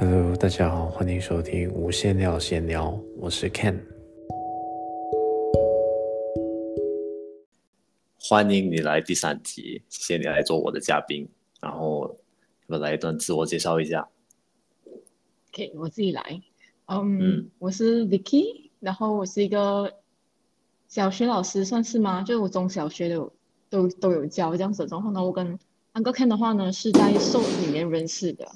[0.00, 3.80] Hello，大家好，欢迎收听无限聊闲聊，我是 Ken。
[8.20, 11.28] 欢迎你来第三集，谢谢你来做我的嘉宾。
[11.60, 12.16] 然后
[12.68, 14.08] 我来一段自我介绍一下。
[15.52, 16.22] OK，我自己来。
[16.86, 19.92] Um, 嗯，我是 Vicky，然后我是一个
[20.86, 22.22] 小学老师，算是吗？
[22.22, 23.28] 就是我中小学的
[23.68, 25.12] 都都有教这样子的状况。
[25.12, 25.58] 那我跟
[25.94, 28.48] Uncle Ken 的话呢，是在 SOAP 里面认识的。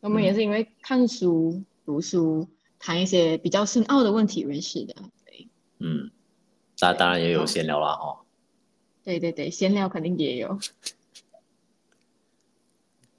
[0.00, 4.94] 对，我们也是因为看书、嗯、读书、谈一些比较深奥的问题认识的。
[5.24, 6.10] 对，嗯，
[6.80, 8.18] 那当然也有闲聊了哦。
[9.02, 10.58] 对对对，闲聊肯定也有。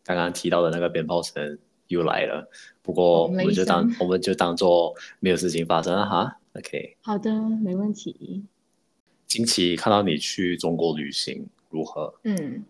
[0.04, 1.60] 刚刚提到的那个鞭炮声。
[1.88, 2.50] 又来了，
[2.82, 6.40] 不过我们就当我们就当做没有事情发生了哈。
[6.54, 7.30] OK，好的，
[7.62, 8.46] 没问题。
[9.28, 12.18] 近期看到你去中国旅行，如何？
[12.24, 12.64] 嗯，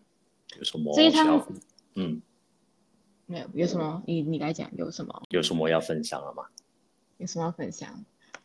[0.57, 0.91] 有什么？
[0.95, 1.47] 这一趟，
[1.93, 2.19] 嗯，
[3.31, 4.03] 没有，有什么？
[4.05, 5.23] 你你来讲，有什么？
[5.29, 6.43] 有什么要分享了吗？
[7.17, 8.03] 有什么要分享？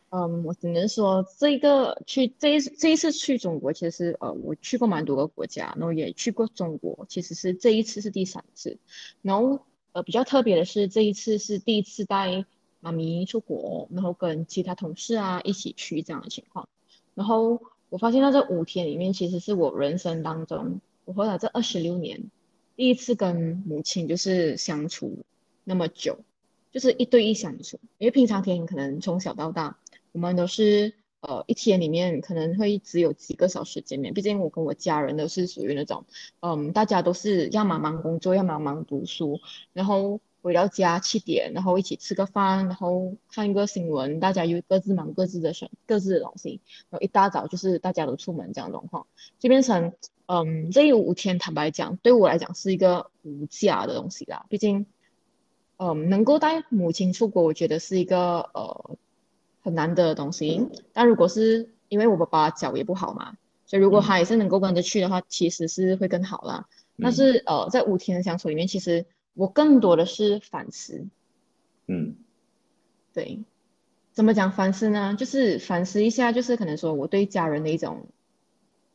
[0.09, 8.77] 嗯，我只能说，这个去这一这一次去中国，其实呃，我去过蛮多个国家，然后也去过中国，其实是这一次是第三次，
[9.21, 9.59] 然后。
[9.93, 12.45] 呃，比较特别的是，这一次是第一次带
[12.81, 16.69] 妈咪出国，然后跟其他同事啊一起去这样的情况。
[17.15, 22.29] 然后我发现到这五天里面，其实是我人生当中，我活了这二十六年，
[22.77, 25.25] 第一次跟母亲就是相处
[25.65, 26.19] 那么久，
[26.71, 27.77] 就是一对一相处。
[27.97, 29.77] 因为平常天可能从小到大，
[30.13, 30.93] 我们都是。
[31.19, 36.05] 呃，一天里面可能会只有几个小时见面，毕竟我跟我家人都是属于那种，
[36.41, 39.39] 嗯，大家都是要么忙工作，要么忙读书，
[39.73, 49.07] 然后回到家七点，然后一起吃个饭，然后看一个新闻，大家又各自忙各自的事，各自的东西，然后一大早就是大家都出门这样的状况，
[49.39, 49.93] 就变成，
[50.25, 54.85] 嗯，这五天坦白讲，对我来讲是一个无价的东西啦，毕竟，
[55.77, 58.97] 嗯，能够带母亲出国，我觉得是一个呃。
[59.63, 66.69] 很难得的东西，但如果是因为我爸爸脚也不好嘛，所以如果他也是能够跟着去的话，其实是会更好啦。
[66.95, 69.05] 嗯、但是呃，在五天的相处里面，其实
[69.37, 71.05] 我更多的是反思。
[71.85, 72.15] 嗯，
[73.13, 73.39] 对，
[74.11, 75.15] 怎么讲反思呢？
[75.17, 78.07] 就是反思一下，就是可能说我对家人的一种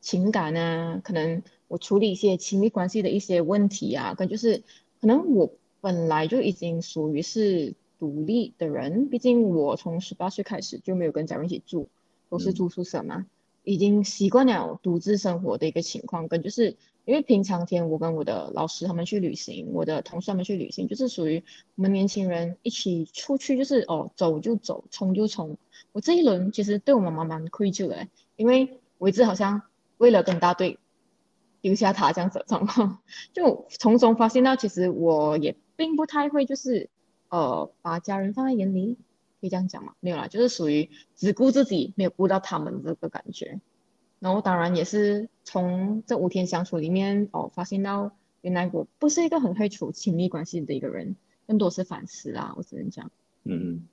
[0.00, 4.62] 情感啊，可能我处理一些亲密关系的一些问题啊，跟就是
[5.00, 7.74] 可能我本来就已经属于是。
[8.02, 11.88] 独立的人，毕竟我从十八岁开始就没有跟家人一起住，
[12.28, 13.26] 都是住宿舍嘛，嗯、
[13.62, 16.26] 已经习惯了独自生活的一个情况。
[16.26, 21.42] 跟就是因为平常天我跟我的老师他们去旅行，我的同事他们去旅行，就是属于
[21.74, 25.56] 我们年轻人一起出去，就是哦走就走，冲就冲。
[25.92, 29.62] 我这一轮其实对我妈妈蛮愧疚的，因为我一直好像
[29.98, 30.78] 为了跟大队
[31.60, 32.98] 丢下他这样子的状况，
[33.32, 36.90] 就从中发现到其实我也并不太会就是。
[37.32, 38.98] 呃，把家人放在眼里，
[39.40, 39.94] 可以这样讲吗？
[40.00, 43.58] 没有啦，就是属于只顾自己，没有顾到他们这个感觉。
[44.22, 48.08] 然后当然也是从这五天相处里面，哦，发现到
[48.42, 51.16] 原来我不是一个很会处亲密关系的一个人，
[51.48, 53.04] 更多是反思啦，我只能讲。
[53.42, 53.88] 嗯嗯，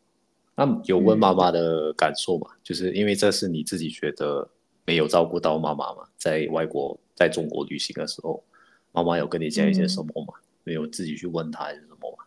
[0.54, 2.52] 那有问妈妈的感受吗？
[2.64, 4.48] 就是因为这是你自己觉得
[4.86, 8.44] 没有照顾到妈妈嘛，在外国在中国旅行的时候，
[8.92, 10.36] 妈妈有跟你讲一些什么吗？
[10.38, 12.24] 嗯、没有自己去问她还是什么吗？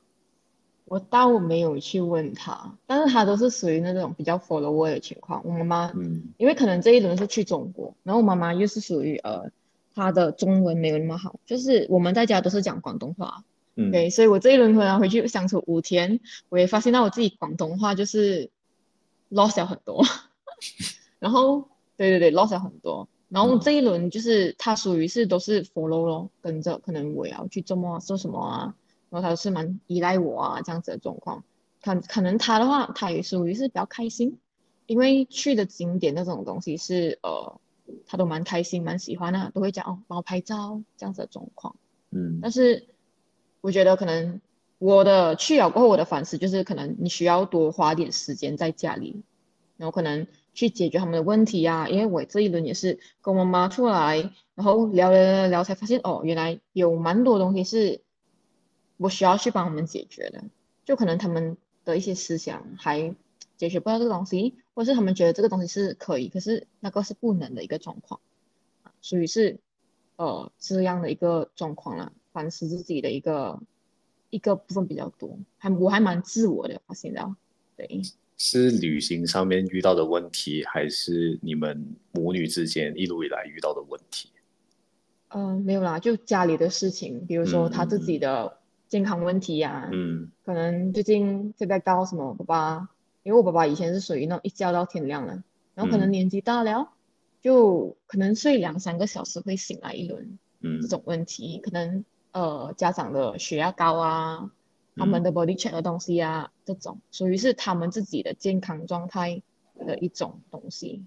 [0.92, 5.40] 我倒没有去问他，但是他都是属于那种比较 follow 我的情况。
[5.42, 9.50] 我妈妈，嗯，因为可能这一轮是去中国，然后我妈妈又是属于呃，
[9.94, 13.42] 她的中文没有那么好，就是我们在家都是讲广东话，
[13.74, 16.20] 嗯，对，所以我这一轮回来回去相处五天，
[16.50, 18.50] 我也发现到我自己广东话就是
[19.30, 20.04] lost 了很多，
[21.18, 28.74] 然后对对对 lost 了很多，然后这一轮就是他属于是都是 follow 咯，跟着可能我要去做么做什么啊。
[29.12, 31.44] 然后他是蛮依赖我啊，这样子的状况，
[31.82, 34.38] 可可能他的话，他也属于是比较开心，
[34.86, 37.60] 因为去的景点那种东西是呃，
[38.06, 41.76] 他都蛮开心蛮喜欢啊，都会讲哦，帮我拍照这样子的状况。
[42.10, 42.86] 嗯，但是
[43.60, 44.40] 我觉得可能
[44.78, 49.22] 我的去了过后，我的反思就是可能你需要多花点时间在家里，
[49.76, 58.00] 然后可能去解决他们的问题啊，因为我这一轮也是跟我妈妈出来，然后聊聊聊聊才发现哦，原来有蛮多东西是。
[59.02, 60.44] 我需要去帮他们解决的，
[60.84, 63.12] 就可能他们的一些思想还
[63.56, 68.20] 解决不到这个东西，或是他们觉得这个东西是可以，可是那个是不能的一个状况，
[69.00, 69.58] 所以是
[70.14, 73.60] 呃这样的一个状况了，反思自己的一个
[74.30, 77.34] 一个部分比较多，还我还蛮自我的发现到，
[77.76, 78.02] 对，
[78.38, 84.28] 是旅行上面遇到的问题，还是你们母女之间一路以来遇到的问题？
[85.28, 88.61] 嗯、呃，没有啦，就家里的事情，比如说他自己的。
[88.92, 92.88] 健康问题呀、啊，嗯，可能最近现在到什么爸爸，
[93.22, 95.42] 因为我爸爸以前是属于那种一觉到天亮的，
[95.74, 96.88] 然后可能年纪大了，嗯、
[97.40, 104.52] 就可能睡两三个小时会醒来一轮，嗯，这种问题，可能呃家长的血压高啊，
[104.94, 107.00] 他们的 body check 的东西啊，嗯、这种。
[107.10, 109.40] 属于是他们自己的健康状态
[109.86, 111.02] 的一种东西，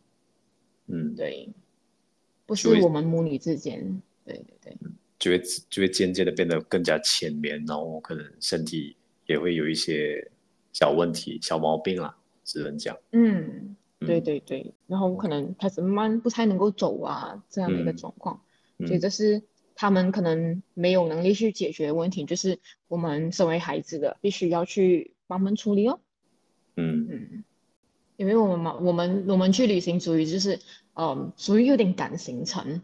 [0.88, 1.54] 嗯，对，
[2.48, 4.76] 不是我们母女之间，对对对。
[5.17, 8.95] 就会就会渐渐的变得更加浅眠，然后可能身体
[9.25, 10.29] 也会有一些
[10.73, 12.97] 小问题、小毛病啦，只能讲。
[13.12, 18.41] 嗯，对对对，然后可能开始慢慢不太能够走啊，这样的一个状况，
[18.77, 19.41] 嗯、所以这是
[19.73, 26.00] 他们可能没有能力去解决的问题，就是我们身为孩子的必须要去帮忙处理哦。
[26.75, 27.44] 嗯嗯，
[28.17, 30.59] 因为我们嘛，我们我们去旅行属于就是，
[30.94, 32.81] 嗯，属于有点赶行程。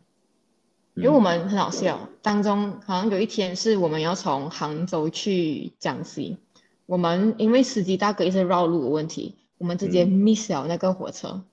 [0.93, 6.37] 因为我们很好笑，当中好像有一天是我们要从杭州去江西，
[6.85, 11.43] 我们因为司机大哥一直绕路的问题，我们直接 miss 了那个火车，嗯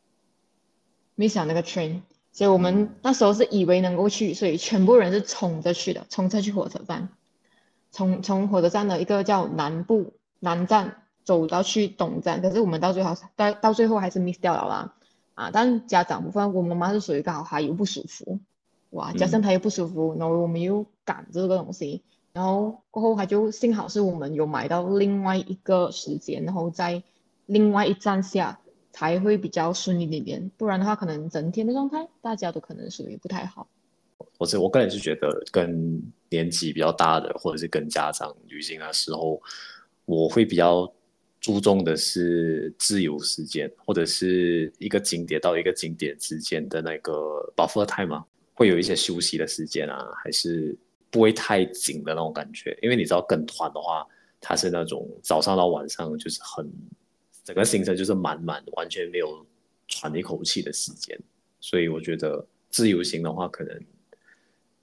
[1.17, 2.00] ，miss 了那个 train，
[2.32, 7.08] 所以我们那时候是以为能够去，所以全部人是冲着去的，冲着去火车站，
[7.93, 14.94] 从从火车站的一个叫南部南站走到去东站，可是我们到最后到到最后还是 miss 掉了啦，
[15.35, 18.40] 啊，但家长部分，我妈妈是属于刚好还有不舒服。
[18.90, 22.02] 哇，加上他又不舒服，嗯、然后我们又赶这个东西，
[22.32, 27.02] 然后过后他就幸好是我们有买到另外一个时间，然后在
[27.46, 28.58] 另外一站下
[28.90, 33.69] 才会比较顺利一点点，不然的话可能整天的状态大家都可能属于不太好。
[34.38, 39.40] 我是我个人是觉得跟年纪比较大的或者是跟家长旅行的时候，
[40.06, 40.90] 我会比较
[41.40, 47.12] 注重的是自由时间，或者是一个景点到一个景点之间的那个
[47.55, 48.25] buffer time 嘛。
[48.58, 50.76] 会有一些休息的时间啊，还是
[51.12, 52.76] 不会太紧的那种感觉。
[52.82, 54.05] 因为你知道跟团的话，
[54.40, 56.69] 它是那种早上到晚上就是很
[57.44, 59.46] 整个行程就是满满，完全没有
[59.87, 61.16] 喘一口气的时间。
[61.60, 63.81] 所以我觉得自由行的话，可能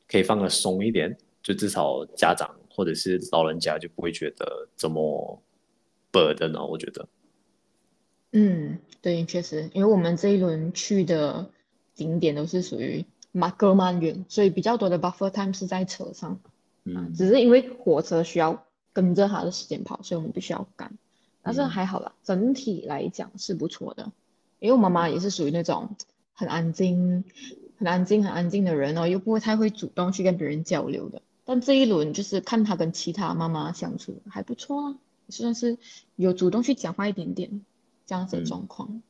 [0.07, 1.13] 可以放得松一点，
[1.43, 5.43] 就至少家长或者是老人家就不会觉得这么
[6.13, 6.65] burden 呢。
[6.65, 7.09] 我觉得，
[8.31, 11.45] 嗯，对，确实，因为我们这一轮去的
[11.93, 13.03] 景点都是属于。
[13.37, 16.39] 蛮隔蛮远，所以比较多的 buffer time 是在车上，
[16.85, 20.97] 嗯，只是因为火车需要跟着它的时间跑，所以我们必须要赶。
[21.43, 24.09] 但是还好啦，嗯、整体来讲是不错的。
[24.59, 25.97] 因为我妈妈也是属于那种
[26.33, 27.25] 很安静、
[27.77, 31.21] 很安静、很安静的人，哦又不会太会主动去跟别人交流的。
[31.43, 34.95] 但这一轮就是看她跟其他妈妈相处还不错啊，
[35.27, 35.77] 算是
[36.15, 37.65] 有主动去讲话一点点
[38.05, 38.87] 这样子的状况。
[38.91, 39.03] 嗯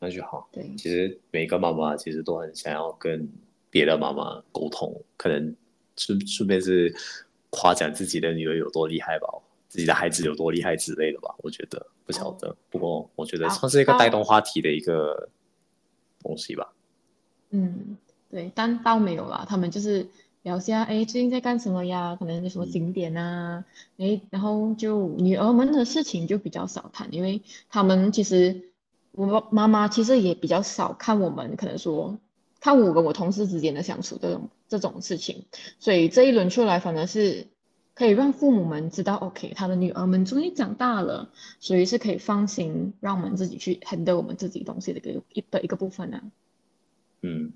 [0.00, 0.48] 那就好。
[0.52, 3.28] 对，其实每个妈妈其实都很想要跟
[3.68, 5.54] 别的妈妈沟通，可能
[5.96, 6.94] 顺顺便是
[7.50, 9.28] 夸奖自己的女儿有多厉害吧，
[9.68, 11.34] 自己的孩子有多厉害之类的吧。
[11.38, 15.28] 我觉得不晓得，不过我觉得算是一个带动话题的一个
[16.22, 16.72] 东西吧。
[17.50, 17.96] 嗯，
[18.30, 20.06] 对，但倒没有啦，他们就是
[20.42, 22.14] 聊下，哎，最近在干什么呀？
[22.16, 23.64] 可能有什么景点啊？
[23.96, 28.67] 哎、嗯，然后就女儿们的事情就比较少谈，因为他们其实。
[29.18, 32.16] 我妈妈其实也比较少看我们，可能说
[32.60, 35.44] 看我跟我同事之间的相处这种这种事情，
[35.80, 37.48] 所以这一轮出来反而是
[37.94, 46.22] 可以让父母们知道，OK，他的女儿们终于长大了，所以是可以放心让我们自己去 handle 我们自己东西的一个一的一个部分呢、
[47.22, 47.52] 嗯，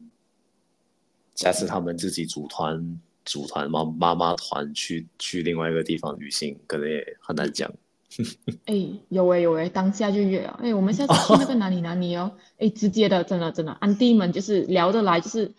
[1.37, 7.73] 下次他们自己组团组团妈妈妈团去去另外一个地方旅行，可能也很难讲。
[8.67, 8.75] 哎，
[9.09, 10.59] 有哎有哎，当下就约了。
[10.63, 12.33] 哎，我们下次去那个哪里哪里哦？
[12.59, 15.53] 哎，直接的，真的真的，安弟们就是聊得来，就是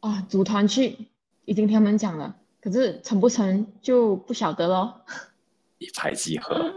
[0.00, 1.08] 啊，组团去，
[1.44, 5.02] 已经听他们讲了，可是成不成就不晓得咯。
[5.78, 6.72] 一拍即合，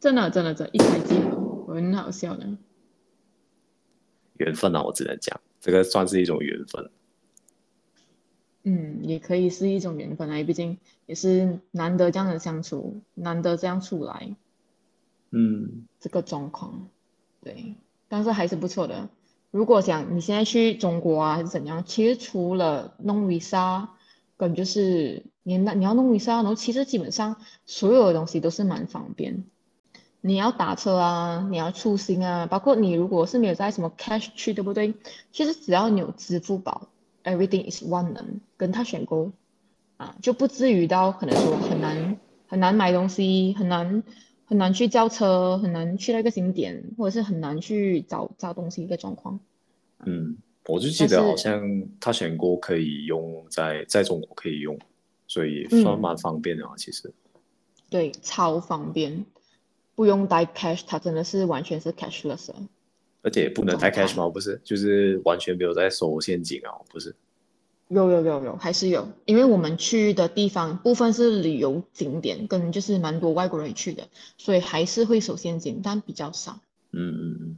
[0.00, 2.46] 真的真的真的，一拍即合，很好笑的。
[4.38, 6.90] 缘分啊，我只能讲，这个算是一种缘分。
[8.64, 14.36] 嗯，也可以是一种缘分啊，毕竟也是难得这样的相处，难得这样出来，
[15.30, 16.88] 嗯，这个状况，
[17.42, 17.74] 对，
[18.08, 19.08] 但是还是不错的。
[19.50, 23.88] 如果想你现在去中国啊，还是怎样，其实除了弄 visa，
[24.36, 29.44] 跟就是你那你要弄 visa，然后其实基本上所有的东西都是蛮方便。
[30.20, 34.94] 你要打车啊，你要出行啊，包括你如果是没有带什么 cash 去，对不对？
[35.32, 36.88] 其实只要你有支付宝。
[37.24, 39.30] Everything is one 能跟他选购
[39.96, 44.02] 啊，就不至于到可能说很难很难买东西，很难
[44.44, 49.38] 很难去叫车，很难去那个景点，或者是很难去找找东西一个状况。
[50.04, 50.36] 嗯，
[50.66, 51.62] 我就记得好像
[52.00, 54.76] 他选购可以用在在中国可以用，
[55.28, 57.12] 所以算蛮方便的啊，嗯、其实。
[57.88, 59.24] 对，超方便，
[59.94, 62.50] 不用带 cash，它真的是完全是 cashless。
[63.22, 64.28] 而且不能带 cash 吗？
[64.28, 67.14] 不是，就是完全没有在收现金啊，不是。
[67.88, 76.58] 有有有有，还是有，因为我们去的地方部分是旅游景点，跟就是蛮多外国人去的，所以还是会收现金，但比较少。
[76.90, 77.56] 嗯嗯嗯。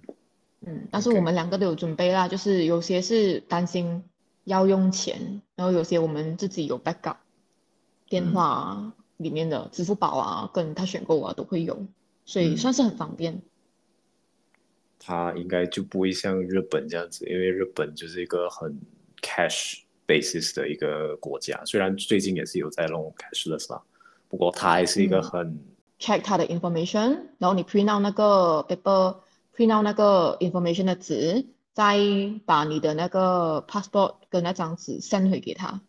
[0.66, 4.02] 嗯，但是我们两个都有准备啦.就是有些是担心
[4.44, 7.16] 要用钱，然后有些我们自己有 backup，
[8.08, 11.86] 电话啊里面的支付宝啊，跟他选购啊都会有，
[12.24, 13.42] 所以算是很方便。
[15.04, 18.78] 他应该就不会像日本这样子，因为日本就是一个很
[19.20, 23.82] cash basis 的一个国家，虽然最近也是有在弄 cashless 啦，
[24.28, 25.58] 不过它还是一个很、嗯、
[25.98, 29.16] check 它的 information，然后你 print out 那个 paper。
[29.56, 31.96] print out 那个 information 的纸，再
[32.44, 35.80] 把你的那个 passport 跟那张纸 send 回给他，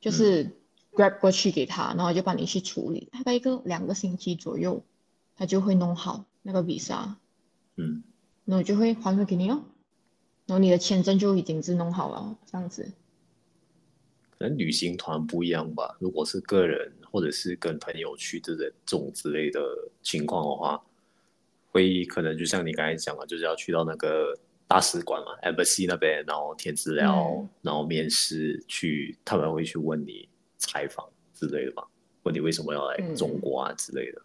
[0.00, 0.50] 就是
[0.92, 4.82] grab 过去给他，然后就帮你去处理，大概一个两个星期左右，
[5.36, 7.14] 他就会弄好那个 visa，
[7.76, 8.02] 嗯，
[8.48, 9.62] 然后就会还回给你哦，
[10.46, 12.90] 然后你的签证就已经是弄好了，这样子。
[14.38, 19.60] 可能旅行团不一样吧，如果是个人或者是跟朋友去的这种之类的
[20.02, 20.82] 情况的话。
[21.70, 24.34] 会可能就像你刚才讲的，就是要去到那个
[24.66, 30.26] 大使馆嘛，embassy 那边，然后填资料，嗯、然后面试去，他们会去问你
[30.56, 31.86] 采访之类的吧？
[32.22, 34.22] 问你为什么要来中国啊之类的。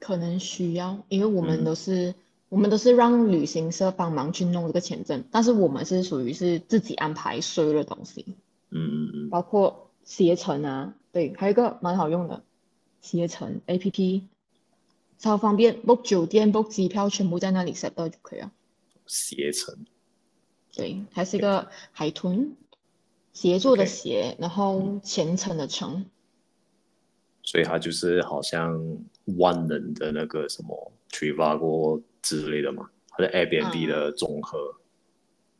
[0.00, 2.14] 可能需要，因为我们都是、嗯、
[2.52, 8.26] 我们都是让旅行社帮忙去弄这个签证，但是我们是属于是自己安排所有的东西。
[8.68, 9.30] 嗯嗯嗯。
[9.30, 12.42] 包括携程啊，对，还有一个蛮好用的
[13.00, 14.24] 携程 APP。
[15.18, 18.52] 超方便，book 酒店、book 机票，全部在那里 set 到就可以了。
[19.06, 19.86] 携程，
[20.74, 22.54] 对，还是一个海豚，
[23.32, 26.04] 协作的协.然后前程的程。
[27.42, 28.98] 所以它就是好像
[29.38, 34.58] 万能的那个什么 Trivago 之类的嘛，或者 Airbnb 的综合。
[34.58, 34.80] 嗯、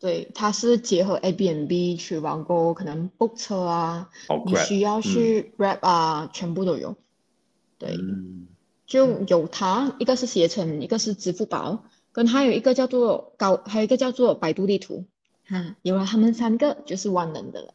[0.01, 6.97] 对，它是结合 Airbnb、Trivago，可能 book 车啊，oh, 你需要去 Grab 啊，嗯、全部都有。
[7.79, 7.97] 对。
[7.97, 8.47] 嗯
[8.85, 15.07] 就有它，一个是携程，一个是支付宝，跟还有一个叫做高，还有一个叫做百度地图，
[15.47, 17.75] 哈，有了他们三个就是万能的了。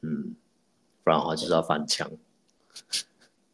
[0.00, 0.34] 嗯，
[1.04, 2.10] 不然的话就是要翻墙。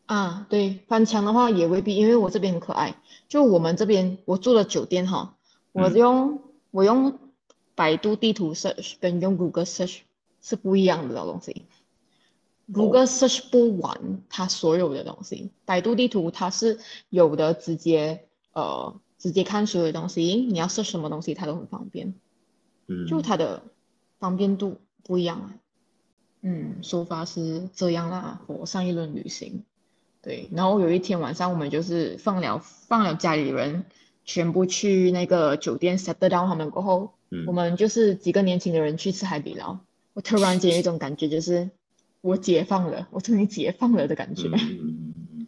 [0.07, 2.97] 啊，对，翻墙的话也未必，因为我这边很可爱，
[3.30, 5.37] 就我们这边我住的酒店哈，
[5.70, 6.40] 我用、嗯、
[6.72, 7.20] 我用
[7.76, 10.00] 百度地图 search 跟用 Google search
[10.42, 11.64] 是不一样的东西。
[12.72, 22.14] Google search 不完它所有的东西，百度地图它是有的，直接呃直接看所有的东西，你要 search 什么东西它都很方便，
[22.88, 23.62] 嗯，就它的
[24.18, 25.54] 方便度不一样啊，
[26.42, 28.42] 嗯，说法是这样啦。
[28.49, 29.62] 我上一轮旅行，
[30.22, 33.84] 对，然后有一天晚上我们就是放了放了家里人
[34.24, 39.78] 全部去那个酒店 settle down 他们过后，嗯，我们就是几个年轻的人去吃海底捞，
[40.14, 41.70] 我突然间有一种感觉就是。
[42.22, 44.46] 我解放了，我终于解放了的感觉。
[44.52, 45.46] 嗯，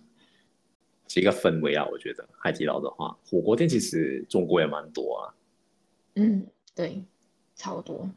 [1.07, 5.35] 是一个氛围啊，我觉得海底捞的话，火锅店其实中国也蛮多啊。
[6.14, 7.05] 嗯，对，
[7.55, 8.09] 超多。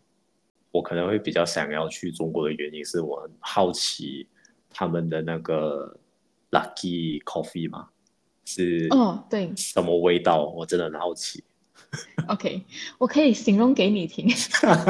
[0.72, 4.26] 我可能会比较想要去中国的原因是我很好奇
[4.70, 6.00] 他们的那个
[6.56, 7.90] Lucky Coffee 吗，
[8.46, 10.46] 是哦，对，什么味道？
[10.46, 11.44] 我真的很好奇。
[12.28, 12.64] OK，
[12.98, 14.28] 我可以形容给你听，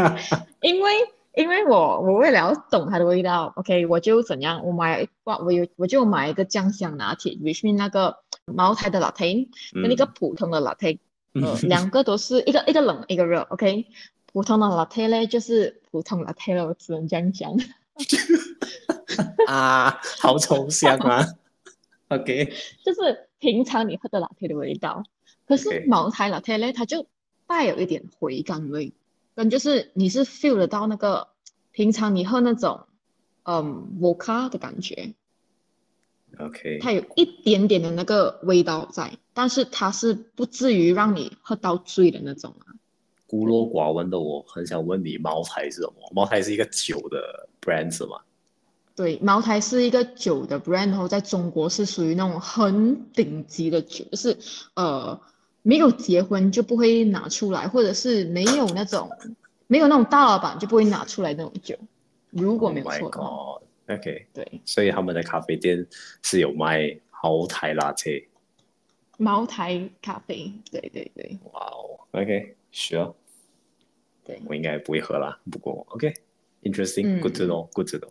[0.62, 0.92] 因为。
[1.38, 10.98] 因为我我为了要懂它的味道，OK，我就怎样，我买哇我有我就买一个酱香拿铁，which mean 那个茅台的 latte，跟一个普通的 latte，
[11.34, 13.86] 呃， 两个都是一个一个冷一个热，OK，
[14.32, 17.52] 普通的 latte 呢就是普通 latte 了，我只能这样讲。
[19.48, 21.22] 啊，好抽象啊
[22.10, 25.04] ，OK，就是平常你喝的 latte 的味道，
[25.48, 27.08] 可是茅台 latte 呢，它就
[27.48, 28.94] 带有一点回甘味。
[29.36, 31.28] 跟就是你是 feel 得到那个
[31.72, 32.88] 平常你喝那种
[33.44, 35.14] 嗯 vodka 的感觉
[36.40, 42.72] ，OK，它有一点点的那个味道在，但是它是不至于让你喝到醉的那种啊。
[43.28, 46.10] 孤陋寡闻的我很想问你，茅台是什么？
[46.14, 48.18] 茅台是一个酒的 brand 是吗？
[48.96, 54.38] 对，茅台是一个酒的 brand，然后在中国是属于那种很顶级的酒，就是
[54.76, 55.20] 呃。
[55.68, 59.10] 没有结婚就不会拿出来，或者是没有那种
[59.66, 61.76] 没有那种大老板就不会拿出来那种酒。
[62.30, 63.28] 如果没有错的话。
[63.28, 65.88] Oh OK，对，所以他们的咖啡店
[66.22, 68.28] 是有卖茅台拿铁。
[69.18, 71.40] 茅台咖啡，对对对。
[71.52, 73.16] 哇哦，OK，需要。
[74.24, 78.10] 对，我应该不会喝啦，不过 OK，interesting，good to know，good to know。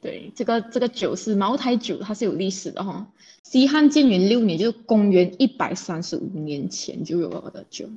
[0.00, 3.12] 对，这个这个酒是茅台酒，它是有历史的哈。
[3.42, 7.88] 西汉建元六年，就是公元一百三十五年前就有了的酒。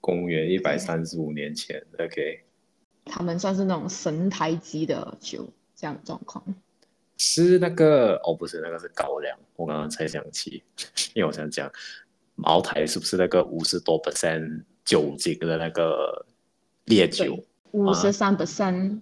[0.00, 2.40] 公元一百三十五年前，OK。
[3.06, 6.44] 他们算是那种神台级的酒，这样的状况。
[7.16, 10.62] 是那个哦，不是那个是高粱，我刚刚才想起，
[11.14, 11.70] 因为我想讲
[12.34, 16.26] 茅台是不是那个五十多 percent 酒精的那个
[16.84, 17.42] 烈酒？
[17.70, 19.00] 五十三 percent，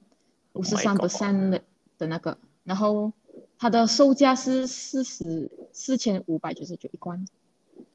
[0.55, 1.63] 五十三 percent 的
[1.99, 3.13] 的那个，然后
[3.59, 7.25] 它的售价是四十四千五百九十九一罐。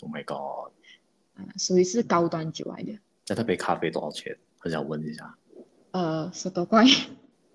[0.02, 0.72] Oh my god！
[1.36, 2.98] 嗯，属于是高端酒来的。
[3.28, 4.38] 那这杯咖啡多少钱？
[4.58, 5.38] 很想问一下。
[5.92, 6.84] 呃，十多块。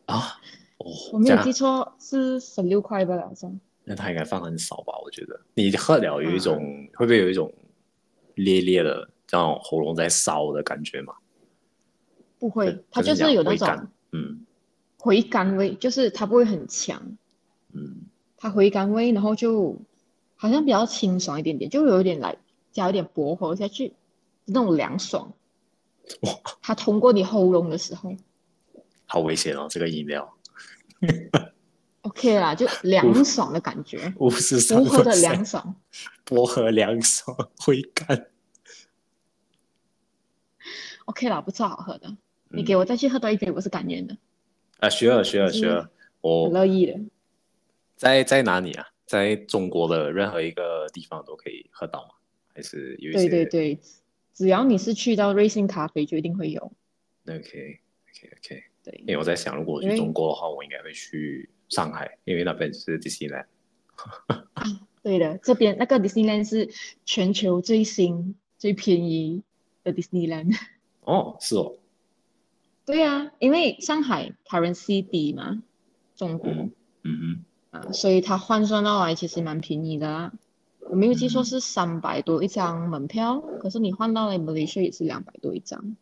[0.07, 0.39] 啊？
[0.79, 3.61] 哦， 我没有记错是十六块吧，好像。
[3.85, 4.93] 那它应该放很少吧？
[5.05, 7.53] 我觉得你喝了有一种、嗯、会不会有一种
[8.37, 11.15] 烈烈的，这样喉咙在烧的感觉嘛？
[12.39, 14.45] 不会，它就是有那种嗯
[15.03, 17.17] 回甘味，就是它不会很强，
[17.73, 18.03] 嗯，
[18.37, 19.77] 它回甘味，然后就
[20.37, 22.37] 好像比较清爽一点点，就有一点来
[22.71, 23.95] 加一点薄荷下去，
[24.45, 25.33] 那种凉爽。
[26.21, 26.33] 哇！
[26.63, 28.15] 它通过你喉咙的时候，
[29.07, 30.33] 好危险哦，这个饮料。
[32.03, 34.31] OK 啦，就凉爽的感觉，薄
[34.85, 35.75] 荷的凉爽，
[36.25, 38.29] 薄荷凉爽回甘。
[41.07, 42.17] OK 啦，不错，好喝的。
[42.51, 44.17] 你给我再去喝多一杯，我是甘愿的。
[44.83, 45.89] 啊，学了学了学了，
[46.21, 46.99] 我乐意的。
[47.95, 48.85] 在在哪里啊？
[49.07, 52.15] 在中国的任何一个地方都可以喝到吗？
[52.53, 53.29] 还是有一些？
[53.29, 53.79] 对对对，
[54.35, 56.61] 只要你是去到瑞幸咖啡，就一定会有。
[57.29, 58.95] OK OK OK，对。
[59.07, 63.47] 因为我在想，如果去中国的话，我应该会去上海，因为那边是 Disneyland。
[64.55, 64.67] 啊，
[65.01, 66.69] 对的，这边那个 Disneyland 是
[67.05, 69.45] 全球最新、最便宜
[69.85, 70.59] 的 Disneyland。
[71.03, 71.79] 哦，是哦。
[72.93, 75.63] 对啊，因为上海 currency 低嘛，
[76.15, 76.71] 中国，嗯
[77.05, 80.31] 嗯啊，所以它换算到来其实蛮便宜的啦。
[80.91, 85.97] 我没有记错是三百多一张门票，嗯、可是你换到来马来西亚也是两百多一张，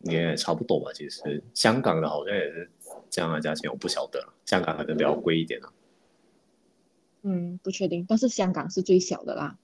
[0.00, 0.92] 也差不多吧。
[0.92, 2.70] 其实香港的好像也是
[3.08, 5.72] 这样的价钱，我不晓得，香港可能比较贵一点啊。
[7.22, 9.56] 嗯，不确定，但是香港是最小的啦。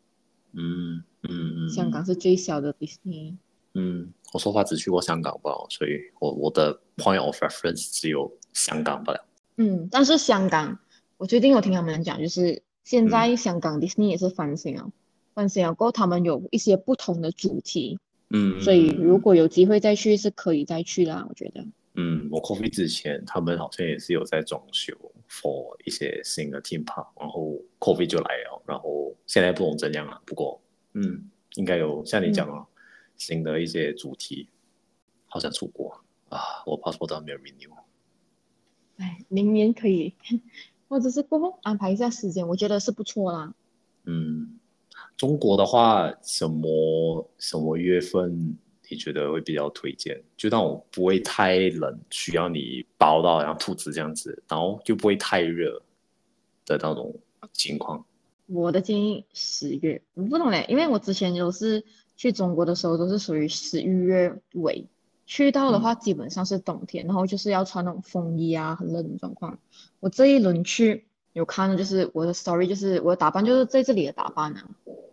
[0.53, 3.37] 嗯嗯嗯，香港是最小的迪士尼。
[3.79, 9.23] 嗯，我说话只去过香港吧，所以我我的 point of reference 只有香港不了。
[9.59, 10.79] 嗯，但是香港，
[11.19, 14.91] 我最近有听他们讲，就是现在香港迪士尼也是翻新啊，
[15.35, 17.99] 翻新啊，过后他们有一些不同的主题。
[18.31, 21.63] 嗯，所以如果有机会再去，是可以再去啦，我觉得。
[21.97, 24.95] 嗯，我 COVID 之前，他们好像也是有在装修
[25.31, 30.19] for 一些新的 theme park，然后 COVID 就来了，然后现在不懂怎样啊。
[30.25, 30.59] 不过，
[30.95, 32.59] 嗯，应该有像你讲啊。
[32.61, 32.73] 嗯
[33.17, 34.49] 新的一些主题，
[35.27, 36.39] 好想出国啊！
[36.67, 37.71] 我 passport 没有 renew。
[38.99, 40.15] 哎，明年可以，
[40.89, 43.55] 或者是过后安排一下时间，我觉得是不错啦。
[44.05, 44.59] 嗯，
[45.17, 48.57] 中国的话，什么什么月份
[48.89, 50.23] 你觉得会比较推荐？
[50.37, 55.83] 就那种不会太冷，需要你包到像兔子这样子，然后就不会太热
[56.65, 57.15] 的那种
[57.53, 58.05] 情况。
[58.47, 61.85] 我的建议十月，我不懂嘞，因为我之前就是。
[62.17, 64.87] 去中国的时候都是属于十一月尾，
[65.27, 69.59] 去到的话基本上是冬天，嗯、然后就是要穿那种风衣啊，很冷的状况。
[70.01, 74.69] 我这一轮去有看的就是我的 story，就是我的打扮就是在这里的打扮啊。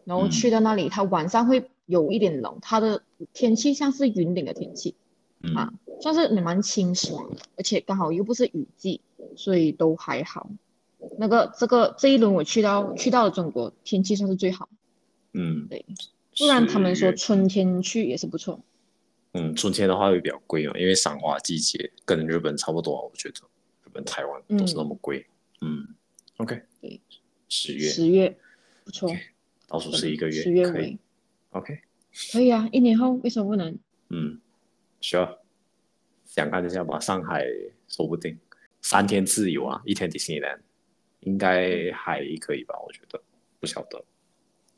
[0.06, 4.96] 然后去到那里，它晚上会有一点冷，它的天气像是云顶的天气，
[5.42, 9.02] 嗯、啊，算是蛮清爽的，而且刚好又不是雨季，
[9.38, 10.50] 所以都还好。
[11.18, 14.70] 那个这个这一轮我去到去到了中国，天气算是最好。
[15.34, 15.86] 嗯，对。
[16.38, 18.60] 不然他们说春天去也是不错。
[19.34, 23.36] 嗯，春天的话会比较贵嘛，因为赏花季节跟日本差不多，我觉得
[23.84, 25.26] 日本、台湾都是那么贵。
[25.62, 25.96] 嗯，嗯
[26.38, 27.02] ，OK，对，
[27.50, 28.38] 十月，十月
[28.84, 29.20] 不错，okay,
[29.68, 31.00] 倒数是一个月，十月可以
[31.50, 31.80] ，OK，
[32.32, 33.76] 可以啊，一年后为什么不能？
[34.10, 34.40] 嗯，
[35.02, 35.40] 需要
[36.26, 37.44] 想看一下吧，上海
[37.88, 38.38] 说不定
[38.82, 40.40] 三天自由啊，一天迪士尼
[41.22, 42.76] 应该还可以吧？
[42.86, 43.20] 我觉得
[43.60, 44.04] 不晓得。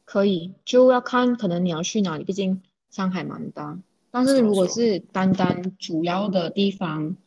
[0.05, 3.77] 可以，就要看可能你要去哪里，毕竟上海蛮大。
[4.11, 7.17] 但是如果是单单主要的地方，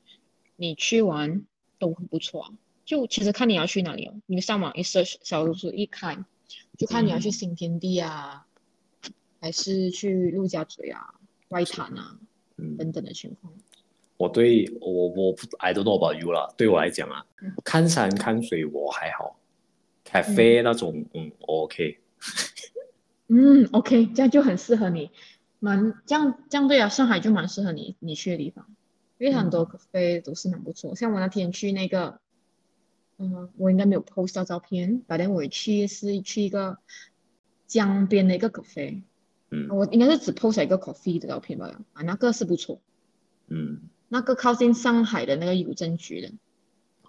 [0.56, 1.44] 你去玩
[1.78, 2.50] 都很不错啊。
[2.86, 6.16] 就其实看你要去哪里哦，你上网一 search，小红书一开，
[6.78, 8.46] 就看你要去新天地啊，
[9.04, 9.12] 嗯、
[9.42, 11.14] 还是去陆家嘴啊、
[11.48, 12.18] 外滩啊、
[12.56, 13.52] 嗯、等等的情况。
[14.16, 19.38] 我对我我不 I don't know about you 啦，对我来讲啊，嗯、看山看水我还好
[20.06, 21.98] ，cafe 那种嗯，嗯我 OK。
[23.28, 25.10] 嗯，OK，这样就很适合你，
[25.58, 28.66] 蛮这样这样对啊，上海就蛮适合你你去的地方，
[29.18, 32.20] 因为很多咖啡都是蛮不错，嗯、像我那天去那个
[33.18, 36.78] 嗯，我应该没有 post 到照片，反正我去是去一个
[37.66, 39.02] 江边的一个 cafe，
[39.50, 42.80] 嗯，我应该是只 post 一个 coffee 的照片吧，啊，那个是不错，
[43.48, 46.32] 嗯，那个靠近上海的那个邮政局的，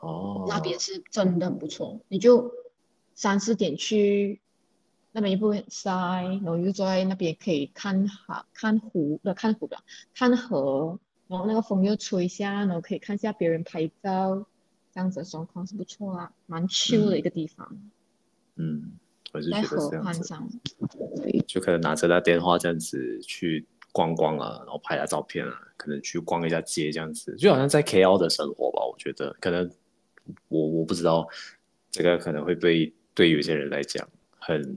[0.01, 2.51] 哦，那边是真的很不错，你就
[3.13, 4.41] 三四点去，
[5.11, 9.77] 那边也不会很晒，然后又坐在那边可以看海、看湖的、看湖的、
[10.13, 14.45] 看河，然后那个风又吹下，然后可以看一下别人拍照。
[14.91, 17.79] 这样子的状况是不错啊，蛮 chill 的一个地方。
[18.55, 18.93] 嗯，
[19.31, 20.59] 我是觉得是这样子。
[21.15, 28.83] 对，就可能拿着那电话这样子去逛逛啊，然后拍下照片啊，可能去逛一下街这样子，就好像在 KL 的生活吧。
[28.83, 29.69] 我觉得可能
[30.47, 31.27] 我我不知道
[31.91, 34.75] 这个可能会对对有些人来讲很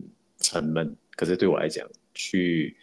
[0.53, 2.77] 沉闷，可是对我来讲，去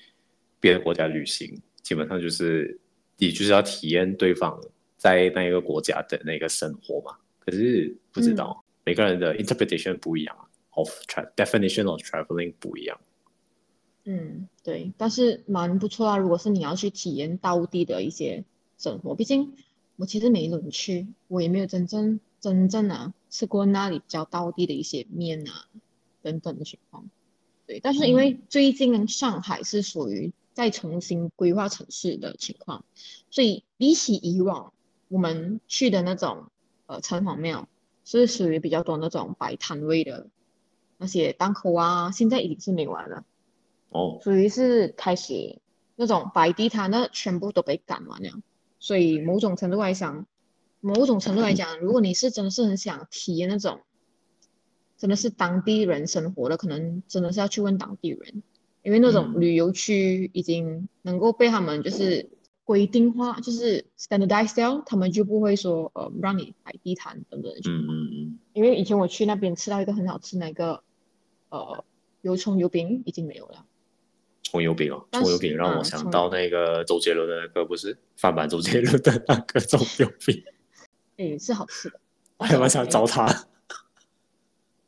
[0.60, 2.80] 别的国家旅行，基本上就是
[3.18, 4.60] 你就是要体验对方。
[4.98, 10.36] 在那一个国家的那个生活嘛，可是不知道、嗯、每个人的 interpretation 不一样
[10.72, 10.90] ，of
[11.38, 13.00] definition of traveling 不一样。
[14.04, 16.18] 嗯，对，但是蛮不错啊。
[16.18, 18.44] 如果是你要去体验当地的一些
[18.78, 19.54] 生活，毕竟
[19.96, 25.70] 我其实没轮去，我也没有真正真正啊吃过那里比较当地的一些面啊
[26.22, 27.10] 等等的情况。
[27.70, 32.84] 对，但是因为最近上海是属于在重新规划城市的情况，
[33.30, 34.74] 所以比起以往。
[35.12, 36.52] 我们去的那种
[36.86, 37.68] 呃城隍庙
[38.06, 40.28] 是属于比较多那种摆摊位的
[41.00, 43.26] 那些档口啊，现在已经是没完了。
[43.90, 45.58] 哦，属于是开始
[45.96, 48.30] 那种摆地摊，的全部都被赶完了。
[48.78, 50.28] 所以某种程度来讲，
[50.80, 53.82] 某种程度来讲，如果你是真的是很想体验那种
[55.00, 58.44] 真的是当地人生活的，可能真的是要去问当地人，
[58.84, 62.30] 因为那种旅游区已经能够被他们就是。
[62.70, 67.52] 规定化就是 standardized，他们就不会说呃让你摆地摊等等。
[67.68, 68.40] 嗯嗯嗯。
[68.54, 70.84] 因为以前我去那边吃到一个很好吃那个
[71.50, 71.84] 呃
[72.22, 73.66] 油葱油饼已经没有了。
[74.44, 80.44] 葱油饼哦，葱油饼让我想到那个周杰伦的那个不是翻版周杰伦的那个 葱油饼。
[81.18, 82.00] 哎，是好吃的。
[82.38, 83.26] 我还蛮想找他。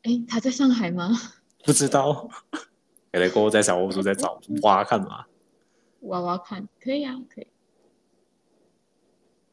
[0.02, 1.10] 哎，他在上海吗？
[1.64, 2.28] 不知道。
[3.12, 5.26] 可能过后在小红书在找 挖看嘛。
[6.00, 7.46] 挖挖看，可以啊，可以。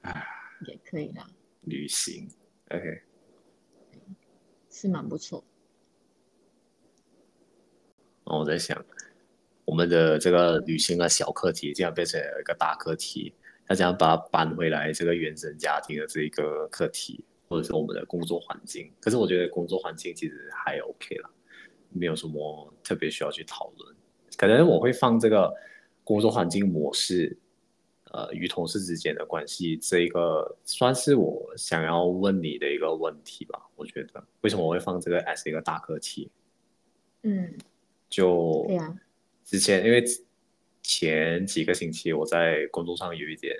[0.02, 0.26] 哎
[0.68, 1.26] 也可以啦，
[1.62, 2.28] 旅行
[2.70, 3.02] ，OK，
[4.70, 5.44] 是蛮不错。
[8.26, 8.84] 然后我在想，
[9.66, 13.34] 我们的这个旅行的小课题，竟然变成一个大课题，
[13.70, 18.90] 要怎样把它搬回来，这个原生家庭的这一个课题，或者是我们的工作环境。
[19.02, 21.30] 可是我觉得工作环境其实还 OK 了，
[21.90, 23.96] 没有什么特别需要去讨论。
[24.38, 25.54] 可能我会放这个
[26.04, 27.38] 工作环境模式。
[28.12, 33.62] 呃，与同事之间的关系，这一个算是我想要问你的一个问题吧。
[33.76, 36.32] 我觉得，为什么我会放这个 as 一个大课题？
[37.22, 37.54] 嗯，
[38.10, 39.00] 就对呀。
[39.46, 40.04] 之前因为
[40.82, 43.56] 前几个星期我在工作上有一点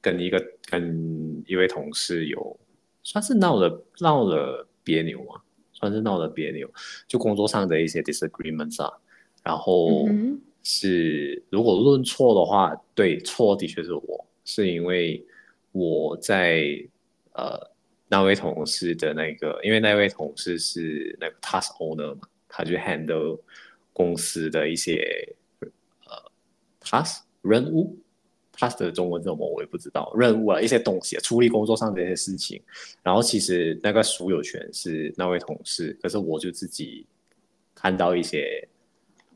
[0.00, 2.58] 跟一个跟一位同事有
[3.04, 5.40] 算是闹了闹了别扭嘛，
[5.72, 6.68] 算是闹了别扭，
[7.06, 8.92] 就工作上的一些 disagreements 啊，
[9.44, 10.08] 然后。
[10.08, 15.22] 嗯是，如果论错的话，对，错的确是我，是因为
[15.72, 16.64] 我在
[17.34, 17.70] 呃
[18.08, 23.38] 那位同事的那个，因为那位同事是那个 task owner 嘛，他就 handle
[23.92, 26.32] 公司的一些呃
[26.80, 27.98] task 任务
[28.56, 32.62] ，task 的中文怎么我也不知道，任务啊一些东西啊，处理工作上的一些事情，
[33.02, 37.06] 然后其实那个所有权是那位同事，可是我就自己
[37.74, 38.66] 看到一些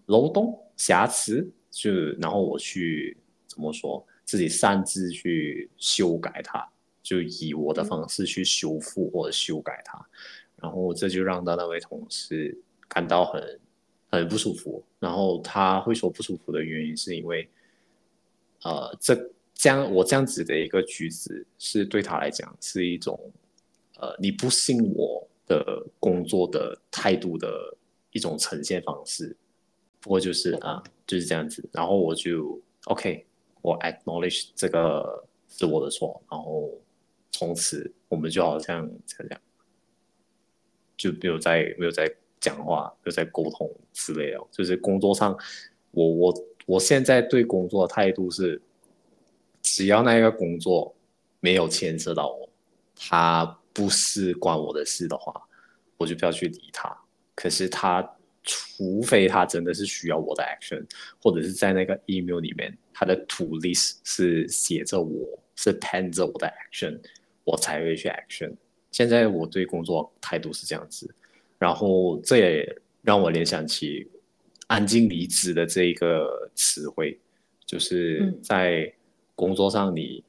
[0.07, 0.59] 漏洞。
[0.77, 3.17] 瑕疵，就然后我去
[3.49, 6.65] 怎么说，自己擅自去修改它，
[7.03, 10.01] 就以我的方式去修复或者修改它，
[10.55, 13.61] 然后这就让到那位同事感到很
[14.09, 14.81] 很不舒服。
[15.01, 17.49] 然后他会说不舒服的原因是因为，
[18.65, 19.15] 呃，这
[19.55, 23.19] 这样我这样子的一个举止是对他来讲是一种，
[23.97, 27.77] 呃，你不信我的工作的态度的
[28.13, 29.37] 一种呈现方式。
[30.01, 31.69] 不过就是啊，就是这样子。
[31.73, 33.27] 然后我就 OK，
[33.63, 36.23] 我 acknowledge 这个是我的错。
[36.31, 36.71] 然后
[37.33, 39.41] 从此我们就好像这样，
[40.97, 42.09] 就没有再没有再
[42.41, 44.41] 讲话，没有再沟通之类的。
[44.53, 45.37] 就是工作上，
[45.91, 48.61] 我我我现在对工作的态度是，
[49.63, 50.95] 只要那个工作
[51.41, 52.47] 没有牵涉到我，
[52.95, 55.33] 他不是关我的事的话，
[55.97, 56.95] 我就不要去理他。
[57.35, 58.07] 可是他。
[58.51, 60.83] 除非他真的是需要我的 action，
[61.21, 66.99] 或者是在那个 email 里面，他的 to list 是写着我是 pen 着我的 action，
[67.45, 68.51] 我才会去 action。
[68.91, 71.15] 现在我对工作态度是这样子，
[71.59, 74.09] 然后这也让我联想起
[74.69, 77.19] “安静离职”的这一个词汇，
[77.67, 78.91] 就是在
[79.35, 80.25] 工作上你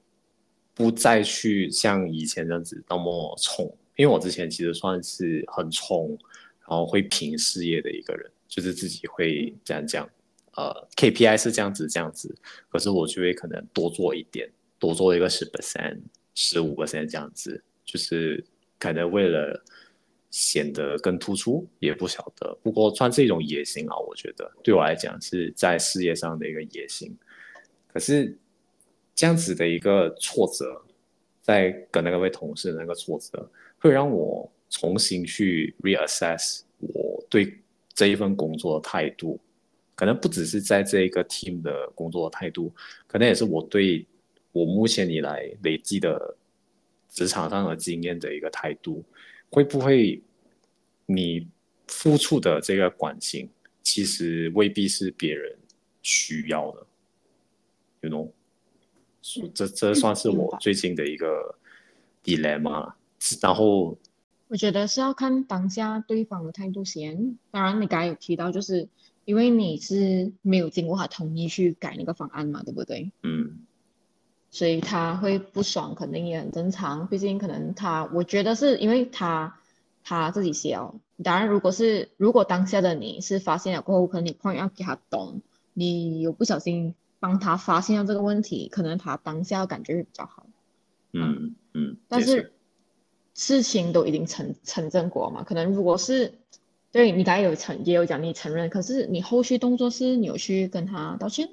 [0.73, 6.17] 不再去像以前这样子那么冲，因为我之前其实算是很冲，
[6.62, 10.10] 然后会拼事业的一个人，就是自己会这样讲，
[10.56, 12.34] 呃，KPI 是这样子这样子，
[12.69, 15.99] 可是我就会可能多做一点，多做一个十 percent、
[16.34, 18.43] 十五 percent 这样子，就是
[18.78, 19.62] 可能为了
[20.32, 22.58] 显得更突出，也不晓得。
[22.62, 27.15] 不过算是一种野心啊，我觉得对我来讲是在事业上的一个野心。
[27.88, 28.38] 可是
[29.15, 30.82] 这样子的一个挫折，
[31.42, 37.60] 在跟那位同事的那个挫折，会让我重新去 reassess 我对
[37.94, 39.39] 这一份工作的态度，
[39.96, 42.72] 可能不只是在这一个 team 的工作的态度，
[43.08, 44.06] 可能也是我对。
[44.52, 46.36] 我目前以来累积的
[47.08, 49.06] 职场上的经验的一个态度，
[49.50, 50.22] 会不会
[51.06, 51.48] 你
[51.88, 53.50] 付出的这个关心，
[53.82, 55.58] 其实未必是别人
[56.02, 56.88] 需要的
[58.02, 58.32] ，you know？
[59.54, 61.56] 这这算是我最近的一个
[62.24, 62.94] dilemma。
[63.42, 63.98] 然后
[64.48, 67.38] 我觉得是要看当下对方的态度先。
[67.52, 68.88] 当然，你刚才有提到，就是
[69.26, 73.12] 因为你是没有经过他同意去改那个方案嘛，对不对？
[73.24, 73.60] 嗯。
[74.52, 77.08] 所以他会不爽，肯定也很正常。
[77.08, 79.60] 毕竟可能他，我觉得是因为他
[80.04, 80.96] 他自己写哦。
[81.24, 85.42] 当然，如果是如果当下的你是发现了过后，可能你 point out 给他懂，
[85.74, 90.48] 你有不小心帮他发现了这个问题，可能他当下感觉会比较好。
[91.14, 91.98] 嗯嗯。
[92.08, 92.54] 但是
[93.36, 96.34] 事情都已经成成正果嘛，可能如果是
[96.92, 101.50] 对你刚才有承也有讲你承认，可是你后续动作是你有去跟他道歉？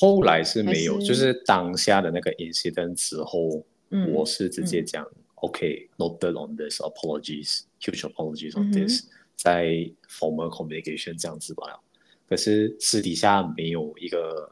[0.00, 9.66] 后来是没有，是就是当下的那个 incident 之后，嗯、我是直接讲、嗯、OK，noted on this，apologies，huge apologies on this，、嗯、在
[10.08, 11.82] formal communication 这样子吧。
[12.28, 14.48] 可是私底下没有一个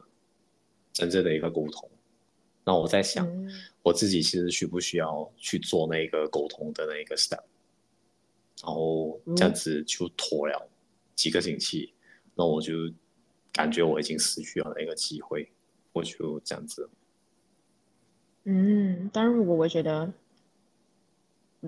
[0.91, 1.89] 真正的一个沟通。
[2.65, 3.49] 那我在想，嗯、
[3.83, 7.43] 我自己其实需不需要去做那个沟通的那个 step？
[8.61, 10.69] 然后这样子就拖了
[11.15, 11.93] 几个星期，
[12.35, 12.73] 那、嗯、我就。
[13.57, 15.51] 感觉我已经失去了那个机会，
[15.91, 16.87] 我就这样子。
[18.43, 20.13] 嗯，但如果我觉得，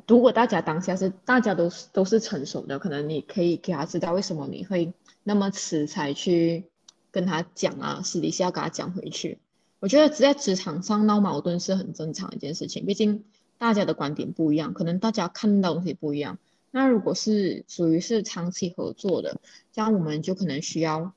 [0.07, 6.63] 如果大家当下是大家都是都是成熟的，可能你可以给他知道为什么你会那么迟才去
[7.09, 9.39] 跟他讲啊，私底下要跟他讲回去。
[9.79, 13.25] 我觉得只在职场上闹矛盾是很正常一件事情，毕竟
[13.57, 16.37] 大家的观点不一样，可能大家看到的东西不一样。
[16.71, 19.41] 那如果是属于是长期合作的，
[19.73, 21.13] 这样我们就可能需要。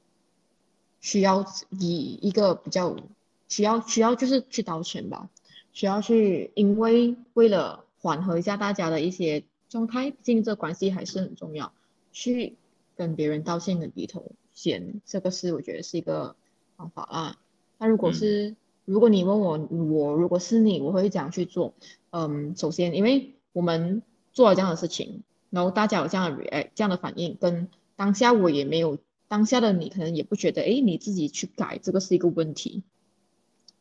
[1.03, 2.97] 需要以一个比较
[3.49, 5.29] 需要需要就是去道歉吧，
[5.73, 11.73] 需要去，因为为了缓和一下大家的一些状态，毕竟这关系还是很重要，
[12.13, 12.55] 去
[12.97, 16.37] 跟别人道歉的低头先，这个是我觉得是一个
[16.77, 17.37] 方法啊。
[17.79, 21.75] 那如果是、嗯、如果你问我，我如果是你，我会怎样去做。
[22.11, 28.99] 嗯，首先因为我们做了这样的事情，然后大家有这样的诶这样的反应，跟当下我也没有。
[29.33, 32.83] 当下的你可能也不觉得，哎，你自己去改这个是一个问题。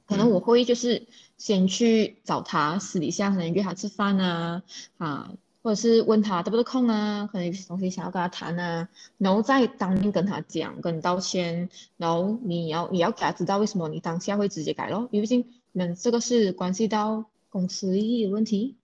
[0.05, 4.63] 可能我会就是先去找他，私底下可能约他吃饭啊，
[4.97, 8.87] 啊，或者是问他得不得空啊，可能有些东西想要跟他谈啊，
[9.17, 18.77] 然后再当面跟他讲，跟道歉，然后你要你要给他知道为什么你当下会直接改咯，毕竟那这个是关系到公司利益的问题，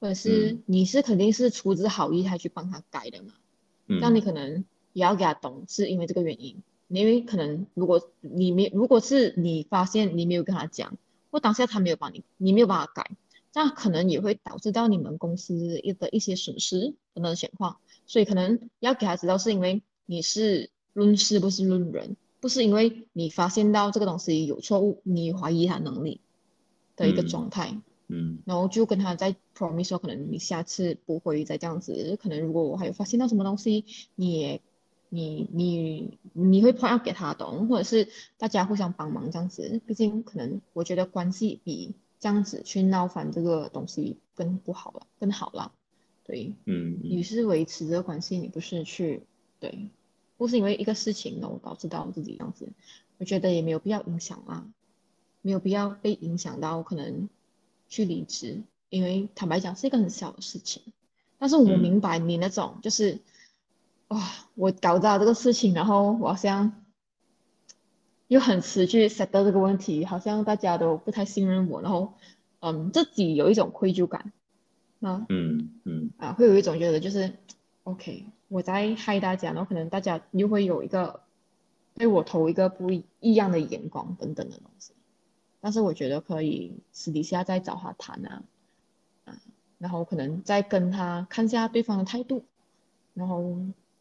[0.00, 3.34] 或者是你是肯定是出自好意才去帮他改的嘛，
[3.86, 4.64] 嗯，那你可能。
[4.92, 6.62] 也要给他懂，是因为这个原因。
[6.88, 10.98] 因为可能如果你没，如果是你发现你没有跟他讲，
[11.30, 13.12] 或当下他没有帮你，你没有办法改，
[13.52, 17.76] 这样可能也会导致到你们公司一的一些损失等等情况。
[18.06, 26.20] 所以可能要给他知道，是因为你是论事不是论人，不是因为你发现到这个东西有错误，你怀疑他能力
[26.96, 27.70] 的一个状态。
[27.70, 32.18] 嗯嗯，然后就跟他在 promise 说，可能你下次不会再这样子。
[32.20, 33.84] 可能如果我还有发现到什么东西，
[34.16, 34.60] 你也。
[35.12, 45.72] 你你你会 point out 给他懂，或者是大家互相帮忙这样子，毕竟可能我觉得关系比这样子去闹翻这个东西更不好了，更好了，
[46.24, 49.24] 对，嗯，你是维持这个关系，你不是去
[49.58, 49.88] 对，
[50.36, 52.68] 不是因为一个事情呢，我导致到自己这样子，
[53.18, 54.64] 我觉得也没有必要影响啊，
[55.42, 57.28] 没有必要被影响到可能
[57.88, 60.84] 去离职，因为坦白讲是一个很小的事情，
[61.36, 63.18] 但是我明白你那种就是。
[64.10, 64.20] 哇，
[64.54, 66.84] 我搞到这个事情，然后我好像
[68.26, 72.14] 又很迟去 settle 这个问题，好像大家都不太信任我，然后
[72.58, 74.32] 嗯，自己有一种愧疚感，
[74.98, 77.32] 那嗯嗯啊，会有一种觉得就是
[77.84, 81.20] ，OK，我在害大家，然后可能大家又会有一个
[81.94, 84.92] 对我投一个不一样的眼光等等的东西。
[85.60, 88.42] 但是我觉得可以私底下再找他谈啊，
[89.24, 89.38] 啊，
[89.78, 92.44] 然后可能再跟他看一下对方的态度，
[93.14, 93.56] 然后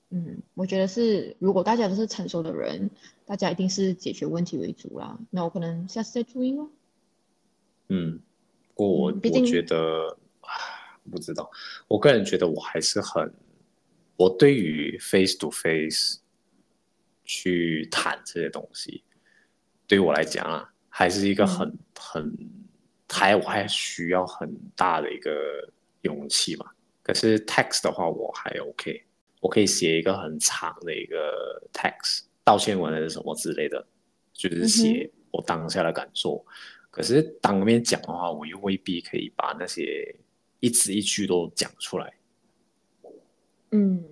[0.09, 2.89] 嗯，我觉得是如果大家都是成熟的人，
[3.25, 5.17] 大家一定是解决问题为主啦。
[5.29, 6.69] 那我可能下次再注意哦。
[7.89, 8.19] 嗯，
[8.69, 10.17] 不过我、嗯、我觉得
[11.11, 11.49] 不知道，
[11.87, 13.31] 我个人觉得我还是很，
[14.15, 16.19] 我对于 face to face
[17.23, 19.03] 去谈这些东西，
[19.87, 20.73] 对于我来讲啊。
[20.91, 22.35] 还是一个很很，
[23.07, 25.31] 还我还需要很大的一个
[26.01, 26.65] 勇气嘛。
[27.03, 29.05] 可是 text 的话我还 OK，
[29.39, 33.85] 我可以写一个很长的一个 text，道歉文还是什么之类的，
[34.33, 36.43] 就是写我当下的感受。
[36.47, 36.51] 嗯、
[36.91, 40.15] 可是当面讲的话，我又未必可以把那些
[40.59, 42.13] 一字一句都讲出来。
[43.71, 44.03] 嗯，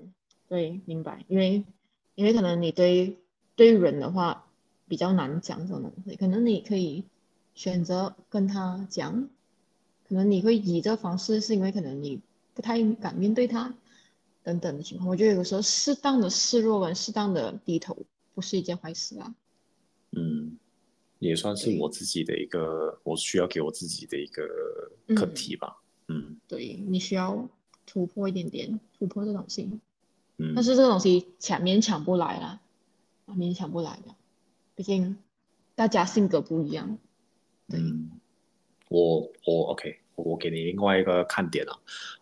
[0.48, 1.24] 对，明白。
[1.28, 1.64] 因为
[2.16, 3.18] 因为可能你对
[3.56, 4.44] 对人的话。
[4.90, 7.04] 比较难讲这种东西，可能你可以
[7.54, 9.28] 选择跟他讲，
[10.08, 12.22] 可能你会以这个方式，是因为可能你
[12.54, 13.76] 不太敢面对他
[14.48, 15.10] 等等的情况。
[15.10, 17.98] 我觉得有时候适当的示弱跟适当的低头
[18.34, 19.36] 不是一件坏事啊。
[20.12, 20.58] 嗯，
[21.20, 24.48] 也算是我自己的一个，我需要给我自己的一个
[25.14, 25.82] 课题吧。
[26.08, 27.50] 嗯，嗯对，你需要
[27.86, 29.70] 突破一点点，突破这东西。
[30.38, 32.62] 嗯，但是这个东西强勉强不来啦，
[33.26, 34.16] 啊，勉强不来的。
[34.76, 35.18] 毕竟
[35.76, 36.98] 大家性格不一样，
[37.68, 37.82] 对。
[37.82, 38.12] 嗯、
[38.88, 41.78] 我我 OK，我给你另外一个看点啊。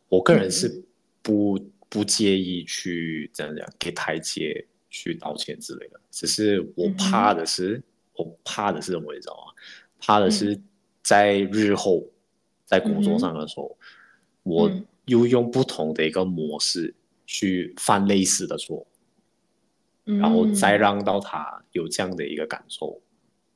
[0.10, 0.84] 我个人是
[1.22, 7.84] 不、嗯、不介意去怎样讲给台阶去道歉之类的，只是我怕的是，嗯、
[8.18, 9.54] 我怕的是什么你知道吗？
[9.98, 10.60] 怕的是
[11.02, 12.06] 在日后
[12.66, 13.78] 在工作上的时候，
[14.44, 14.72] 嗯、我
[15.06, 16.94] 又用不同的一个模式
[17.26, 18.86] 去犯类似的错。
[20.04, 23.02] 然后再让到他有这样的一个感受，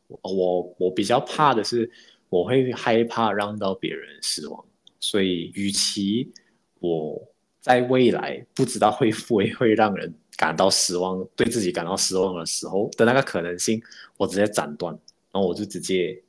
[0.07, 1.91] 嗯、我我比较怕的是，
[2.29, 4.65] 我会害怕让到别人失望，
[4.99, 6.31] 所以与其
[6.79, 7.21] 我
[7.61, 13.81] 在未来不知道会不会会让人感到失望，对自己感到失望的时候的那个可能性，
[14.17, 14.93] 我直接斩断，
[15.31, 16.21] 然后我就直接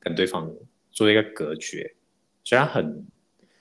[0.00, 0.50] 跟对方
[0.90, 1.94] 做一个隔绝，
[2.44, 3.06] 虽然很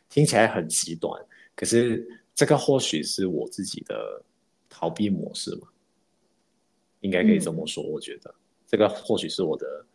[0.10, 1.12] 听起来很极端，
[1.56, 4.24] 可是这个或许是我自己的
[4.70, 5.68] 逃避模式嘛。
[7.02, 8.34] 应该可以这么说，我觉得、
[8.66, 9.86] 这个或许是我的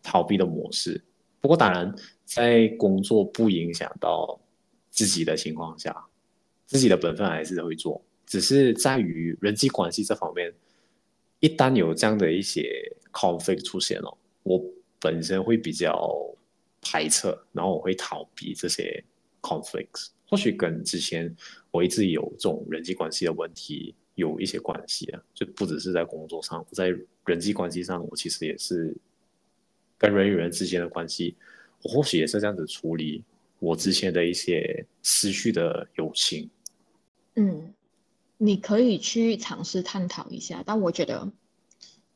[0.00, 1.02] 逃避的模式。
[1.40, 1.92] 不过，当然，
[2.24, 4.40] 在工作不影响到
[4.88, 5.92] 自己的情况下，
[6.72, 8.02] 自己的本分还是会做。
[8.26, 10.52] 只是在于人际关系这方面，
[11.40, 14.64] 一旦有这样的一些 conflict 出现了，我
[14.98, 16.12] 本身会比较
[16.80, 19.04] 排斥，然后我会逃避这些
[19.40, 20.08] conflicts。
[20.26, 21.34] 或许跟之前
[21.70, 23.94] 我一直有这种人际关系的问题。
[24.14, 26.92] 有一些关系啊，就不只是在工作上，在
[27.24, 28.94] 人际关系上，我其实也是
[29.96, 31.34] 跟人与人之间的关系，
[31.82, 33.24] 我或许也是这样子处理
[33.58, 36.48] 我之前的一些失去的友情。
[37.34, 37.74] 嗯，
[38.38, 41.32] 你可以去尝试探讨一下，但我觉得，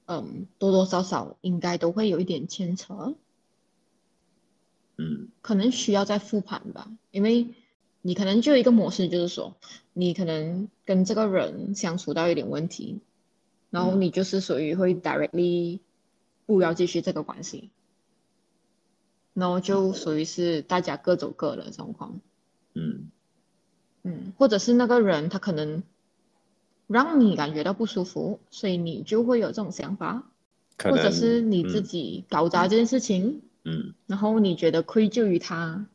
[0.06, 3.14] 嗯，多多少少应该都会有一点牵扯。
[4.96, 7.48] 嗯，可能需要再复盘吧，因为。
[8.02, 9.56] 你可能就有一个模式，就是说，
[9.92, 13.00] 你可能跟这个人相处到一点问题，
[13.68, 15.80] 然后你就是属于会 directly
[16.46, 17.70] 不要继续这个关系，
[19.34, 22.20] 然后就属于是大家各走各的状况。
[22.74, 23.10] 嗯
[24.06, 25.82] 嗯，或者是那个人他可能
[26.86, 30.30] 让你感觉到不舒服，所以你就会有这种想法，
[30.82, 35.86] 或者是你自己搞砸这件事情，嗯，然后你觉得愧疚于他。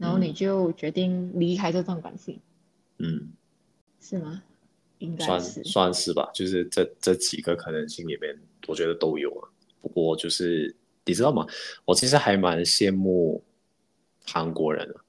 [0.00, 2.38] 然后你就决定离开这段关系，
[2.98, 3.32] 嗯，
[4.00, 4.40] 是吗？
[4.98, 9.50] 应该算算是吧，就是这这几个可能性里面，我觉得都有啊。
[9.80, 10.72] 不过就是
[11.04, 11.44] 你知道吗？
[11.84, 13.42] 我其实还蛮羡慕
[14.24, 15.00] 韩国人的，不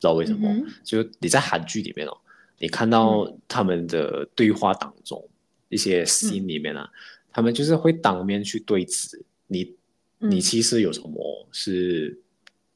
[0.00, 0.48] 知道为什么？
[0.82, 2.16] 就你在韩剧里面哦，
[2.58, 5.30] 你看到他们的对话当中、嗯、
[5.68, 6.96] 一些 scene 里面啊，嗯、
[7.30, 9.76] 他们就是会当面去对质你，
[10.18, 12.20] 你其实有什么是？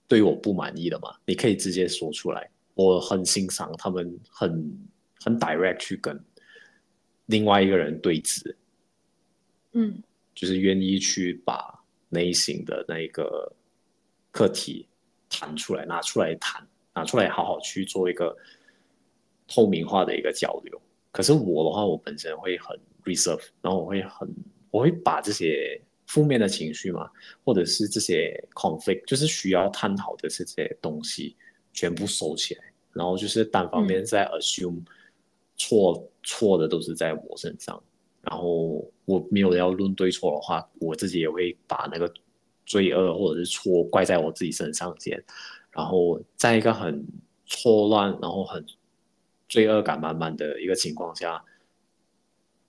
[0.06, 2.48] 对我不满意的嘛，你可以直接说出来。
[2.74, 4.78] 我很欣赏他们很
[5.18, 6.22] 很 direct 去跟
[7.24, 8.54] 另外一个人对峙，
[9.72, 10.02] 嗯，
[10.34, 13.50] 就是愿意去把内心的那一个
[14.30, 14.86] 课题
[15.30, 16.64] 谈出来，拿出来谈，
[16.94, 18.36] 拿出来好好去做一个
[19.48, 20.80] 透明化的一个交流。
[21.10, 24.28] 可是我的话，我本身会很 reserve，然后我会很
[24.70, 25.80] 我会把这些。
[26.06, 27.10] 负面的情绪嘛，
[27.42, 31.34] 或者是这些 conflict，就是需要探讨的这些东西，
[31.72, 34.82] 全部收起来，然后就是单方面在 assume
[35.56, 37.82] 错、嗯、错的都是在我身上，
[38.20, 42.12] 然后我没有要论对错的话，我自己也会把那个
[42.66, 45.20] 罪恶或者是错怪在我自己身上先，
[45.74, 47.04] 然后在一个很
[47.46, 48.64] 错乱，然后很
[49.48, 51.42] 罪恶感满满的一个情况下，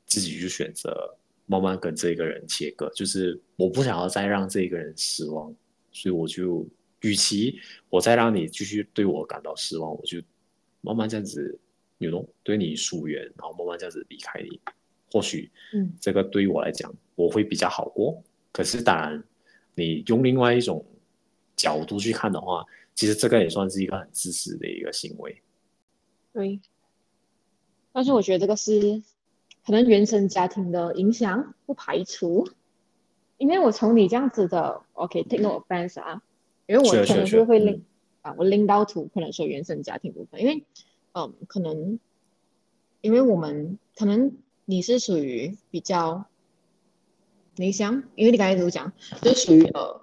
[0.05, 5.53] 自己就选择慢慢跟这个人切割，就是我不想要再让这个人失望，
[5.91, 6.67] 所以我就。
[7.01, 10.19] 与其我再让你继续对我感到失望，我就
[10.81, 11.59] 慢慢这样子
[11.99, 14.59] ，you know，对你疏远，然后慢慢这样子离开你。
[15.11, 18.23] 或许，嗯，这个对于我来讲，我会比较好过。
[18.51, 19.23] 可是，当然，
[19.75, 20.83] 你用另外一种
[21.55, 25.41] 角度去看的话，其实这个也算是一个很自私的一个行为。
[26.33, 26.59] 对。
[27.91, 29.01] 但是，我觉得这个是
[29.65, 32.47] 可能原生家庭的影响，不排除。
[33.37, 36.21] 因为我从你这样子的，OK，take no offense 啊。
[36.67, 37.85] 因为我可能是会拎
[38.21, 40.63] 啊，我拎到图可能说原生家庭部分，因为
[41.13, 41.99] 嗯，可能
[43.01, 44.35] 因为我们可能
[44.65, 46.25] 你是属于比较
[47.55, 48.91] 内向，因为你刚才都讲，
[49.21, 50.01] 就是属于呃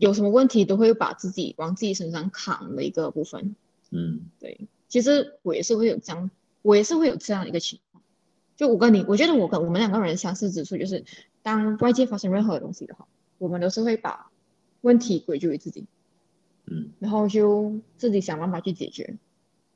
[0.00, 3.54] 有什么问题都会把自己往自己身上扛的一个部分。
[3.90, 6.30] 嗯，对，其实我也是会有这样，
[6.62, 8.02] 我也是会有这样一个情况。
[8.56, 11.04] 就我跟你，我觉得我跟我们两个人相似之处就是，
[11.42, 13.06] 当外界发生任何东西的话，
[13.38, 14.26] 我们都是会把。
[14.82, 15.84] 问题归咎于自己，
[16.64, 19.18] 嗯，然后就自己想办法去解决。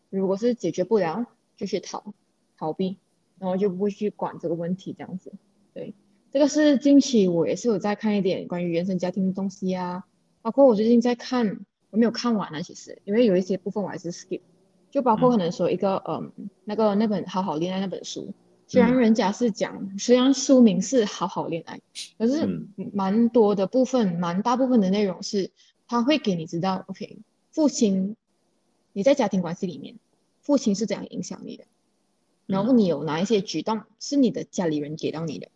[0.08, 1.26] 如果是解决不了，
[1.58, 2.14] 就去逃
[2.56, 2.96] 逃避，
[3.38, 5.30] 然后就不会去管这个问题这样子。
[5.74, 5.92] 对，
[6.32, 10.06] 这个是近期我也是有在看一点关于原生家庭的东西啊，
[10.44, 14.42] 包括我最近在看，我没有看完啊，其实因为有一些部分我还是 skip，
[14.90, 18.34] 就包括可能说一个嗯，嗯那个那本好好恋爱那本书。
[18.66, 21.80] 虽然人家是讲，嗯、虽然书名是好好恋爱，
[22.18, 25.50] 可是蛮多的部分，蛮、嗯、大部分的内容是，
[25.86, 27.16] 他会给你知道，OK，
[27.50, 28.14] 父亲，
[28.92, 29.96] 你在家庭关系里面，
[30.42, 31.64] 父亲是怎样影响你的，
[32.44, 35.48] 然后你有哪一些举动是你的家里人给到你的，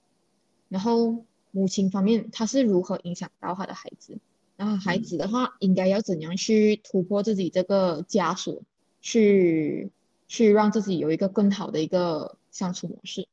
[0.70, 4.18] 然后母亲方面他是如何影响到他的孩子，
[4.59, 8.62] 然后孩子的话应该要怎样去突破自己这个枷锁，
[9.00, 9.90] 去
[10.26, 12.34] 去让自己有一个更好的一个。
[12.50, 13.24] 相处模式，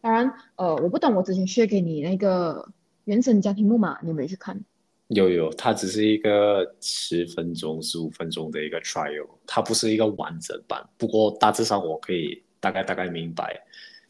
[0.00, 2.70] 当然，呃，我不懂，我之前 share 给你那个
[3.06, 4.62] 原生家庭木马，你有没有去看？
[5.08, 10.86] 有有，它只是一个十分钟、十五分钟的一个 trial，它不是一个完整版。
[10.96, 13.60] 不过大致上我可以大概大概明白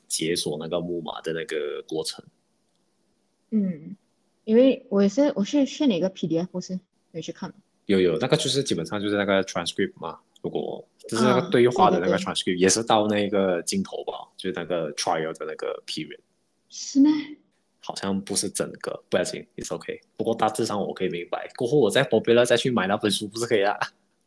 [0.06, 2.22] 解锁那个木马的那个过程。
[3.52, 3.96] 嗯，
[4.49, 6.80] 因为我也是，我是你一个 PDF，不是
[7.11, 7.53] 没去看。
[7.84, 10.18] 有有，那个就是基本上就是那个 transcript 嘛。
[10.40, 16.20] 如果就是那个对话的那个 transcript，、啊、对对对也是到那个镜头吧，就是那个 trial 的那个 period。
[16.70, 17.11] 是吗？
[17.80, 20.01] 好像不是整个，不要紧，it's OK。
[20.16, 21.46] 不过大致上我可以明白。
[21.55, 23.76] 过后我再 popular 再去买那本书，不是可以啊？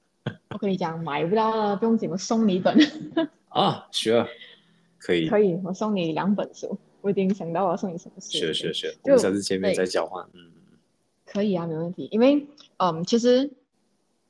[0.53, 2.78] 我跟你讲，买不到了，不用紧，我送你一本。
[3.49, 4.28] 啊，学了，
[4.99, 5.28] 可以。
[5.28, 6.78] 可以，我送你两本书。
[7.02, 8.30] 我已经想到我要送你什么书。
[8.32, 10.28] 学学学，我们下次见面再交换。
[10.34, 10.52] 嗯。
[11.26, 12.08] 可以啊，没问题。
[12.12, 12.47] 因为，
[12.78, 13.52] 嗯，其实。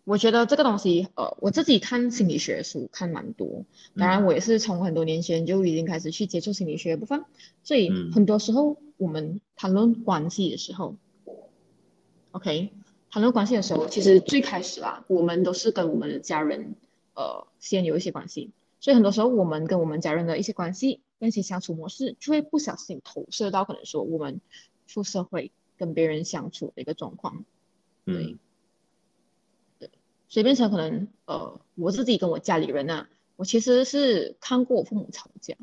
[0.03, 3.65] 我觉得这个东西，呃，我自己看心理学书看蛮多，
[3.95, 7.23] 当然我也是从很多年前就已经开始去接触心理学的部分，
[7.63, 10.95] 所以很多时候我们谈论关系的时候，
[11.27, 11.33] 嗯
[12.31, 12.71] ，OK，
[13.11, 16.73] 谈论关系的时候，其实最开始啊，我们都是跟我们的家人，
[17.13, 18.49] 呃，先有一些关系，
[18.79, 24.41] 所以很多时候我们跟我们家人的一些关系，跟一些相处模式，就会不小心投射到可能说我们
[24.87, 27.45] 出社会跟别人相处的一个状况，
[28.03, 28.37] 嗯。
[30.27, 35.57] 所以变成可能，呃，我自己跟我家里人啊，我其实是看过我父母吵架，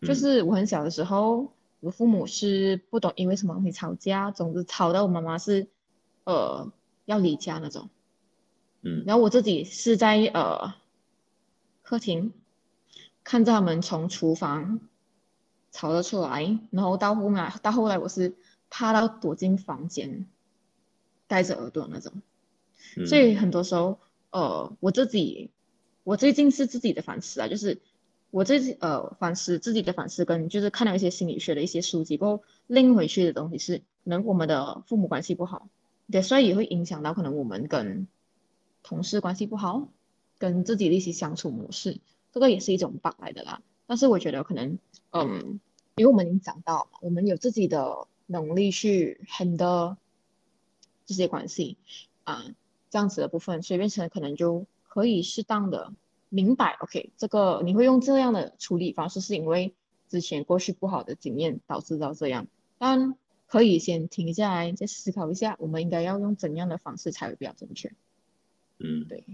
[0.00, 5.68] 嗯、就是我很小的时候，我父母是不懂因为什么东西吵架，总之吵到我妈妈是，
[6.24, 6.72] 呃，
[7.04, 7.90] 要离家那种，
[8.80, 10.72] 嗯，然后我自己是在呃
[11.82, 12.32] 客厅
[13.24, 14.80] 看着他们从厨房
[15.70, 18.34] 吵了出来，然后到后面到后来我是
[18.68, 20.26] 怕到躲进房间，
[21.26, 22.12] 戴着耳朵那种。
[23.06, 23.98] 所以很多时候，
[24.30, 25.50] 呃，我自己，
[26.04, 27.80] 我最近是自己的反思啊，就是
[28.30, 35.68] 我自己呃反思自己的反思，跟就是看到一些心理学的一些书籍过后拎回去的东西是，可能我们的父母关系不好，
[36.10, 38.08] 对，所以也会影响到可能我们跟
[38.82, 39.88] 同事关系不好，
[40.38, 42.00] 跟自己的一些相处模式，
[42.32, 43.62] 这个也是一种 bug 来的啦。
[43.86, 44.78] 但是我觉得可能，
[45.10, 45.60] 嗯，
[45.94, 49.96] 因为我们已经长大了，我们有自己的能力去 handle
[51.06, 51.76] 这些关系
[52.24, 52.44] 啊。
[52.90, 55.94] 这样子的部分，所以变成可能就可以适当的
[56.28, 59.72] 明白，OK，这个你会用这样的处理方式，是因为
[60.10, 63.16] 之前过去不好的经验导致到这样，但
[63.46, 67.90] 可以先停下来，再思考一下，我们应该要用怎样的方式才会比较正确。
[68.78, 69.24] 嗯，对，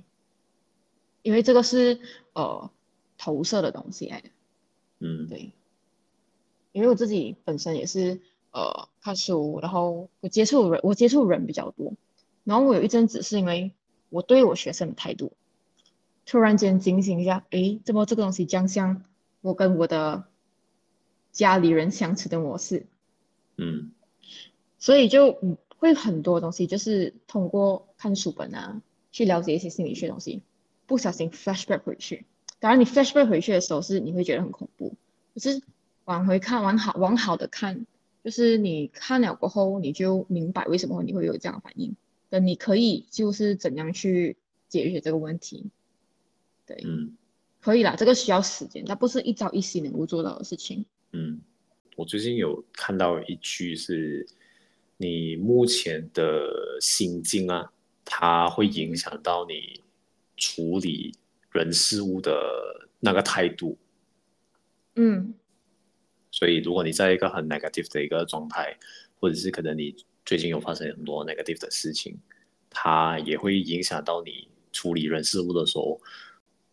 [1.23, 1.99] 因为这个是
[2.35, 2.71] 呃
[3.19, 4.31] 投射的东西来的。
[5.01, 5.53] 嗯，对，
[6.73, 8.21] 因为我自己本身也是
[8.53, 11.93] 呃看书，然后我接触人，我接触人比较多，
[12.45, 13.73] 然后我有一阵子是因为
[14.09, 15.33] 我对我学生的态度，
[16.25, 19.05] 突然间警醒一下，诶，怎么这个东西这样像
[19.41, 20.25] 我跟我的
[21.31, 22.87] 家里人相处的模式？
[23.57, 23.93] 嗯，
[24.79, 25.39] 所以就
[25.77, 30.43] 会很多东西就是通过看书本啊，去了解一些心理学东西，
[30.87, 32.25] 不小心 flashback 回去。
[32.61, 34.97] 当然，你 flashback 回去的时候是你会觉得很恐怖，
[35.33, 35.63] 可是
[36.07, 37.87] 往回看，往好往好的看，
[38.25, 41.95] 就是你看了过后，你就明白为什么你会有这样的反应，
[42.29, 44.37] 等你可以就是怎样去
[44.69, 45.71] 解决这个问题。
[46.67, 47.17] 对，嗯，
[47.61, 50.85] 可以啦，这个需要时间，它不是一朝一夕能够做到的事情。
[51.13, 51.41] 嗯，
[51.95, 54.27] 我最近有看到一句是，
[54.97, 57.73] 你目前的心境啊，
[58.05, 59.85] 它会影响到你
[60.37, 61.15] 处理。
[61.59, 62.33] 人事物的
[63.01, 63.77] 那个态度，
[64.95, 65.35] 嗯，
[66.31, 68.79] 所以如果你在一个很 negative 的一个状态，
[69.19, 69.93] 或者是可能你
[70.25, 72.17] 最近有发生很多 negative 的事情，
[72.71, 76.01] 它也会影响到你处理人事物的时候，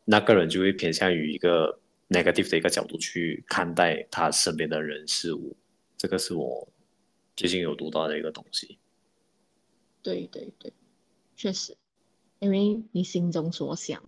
[0.05, 1.79] 那个人就会偏向于一个
[2.09, 5.55] negative 的一个角度去看待他身边的人事物。
[5.97, 6.67] 这个是我
[7.35, 8.77] 最近有读到的一个东西。
[10.03, 10.71] 对对对，
[11.35, 11.75] 确实，
[12.37, 14.03] 因为你心中所想。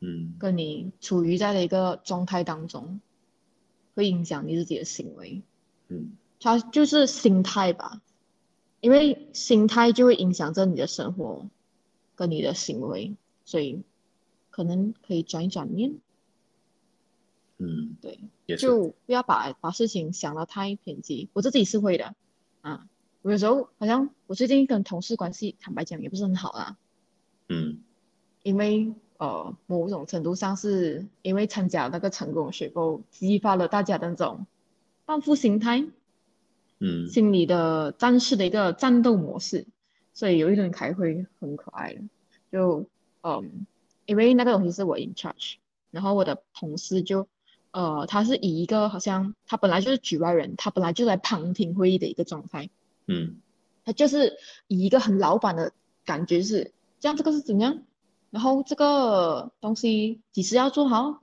[0.00, 3.00] 嗯，跟你处于在的一个状态当中，
[3.94, 5.42] 会影响你自己的行为。
[5.88, 8.02] 嗯，它就是心态吧，
[8.80, 11.48] 因为心态就会影响着你的生活
[12.14, 13.16] 跟你的行为，
[13.46, 13.82] 所以
[14.50, 15.94] 可能可以转一转念。
[17.56, 18.20] 嗯，对，
[18.58, 21.30] 就不要把把事情想得太偏激。
[21.32, 22.14] 我自己是会的
[22.60, 22.86] 啊，
[23.22, 26.76] 我有时候好像我最近跟同事关系，坦白讲也不是很好啦。
[27.48, 27.80] 嗯，
[28.42, 28.92] 因为。
[29.18, 34.46] 呃，某种程度上是因为参加那个成功学过后，激发了大家的那种
[35.04, 35.86] 报复心态，
[36.80, 39.66] 嗯，心理的战士的一个战斗模式，
[40.12, 42.00] 所以有一轮开会很可爱的，
[42.52, 42.84] 就
[43.22, 43.66] 嗯，
[44.04, 45.54] 因为那个东西是我 in charge，
[45.90, 47.26] 然后我的同事就
[47.70, 52.68] 呃，他是以一个好像他本来就是局外人，他本来就在旁听会议的一个状态，
[53.06, 53.36] 嗯，
[53.84, 54.36] 他就是
[54.68, 55.72] 以一个很老板的
[56.04, 57.82] 感觉是这样，这个是怎样？
[58.30, 61.22] 然后这个东西几时要做好？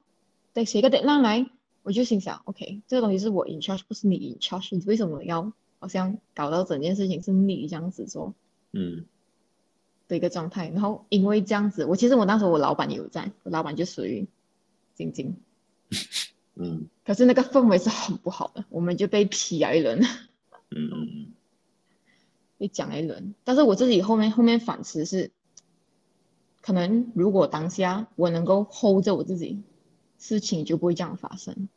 [0.53, 1.49] 得写个 deadline 来，
[1.81, 8.33] 我就心想，OK，这个东西是我 in charge，不是你 in charge，你为什么要好像搞到整件事情是你这样子做？
[8.71, 9.05] 嗯，
[10.07, 10.69] 的一个状态。
[10.69, 14.27] 然后因为这样子，我其实我那时候我老板也有在，我老板就属于
[14.95, 15.35] 晶晶，
[16.55, 19.99] 嗯，可是那个氛围是很不好的，我们就被批了一轮，
[20.69, 21.33] 嗯嗯嗯，
[22.59, 23.33] 被讲了一轮。
[23.43, 25.31] 但是我自己后面后面反思是。
[26.63, 29.61] 可能如果当下我能够 hold 着我自己，
[30.17, 31.67] 事情就不会这样发生。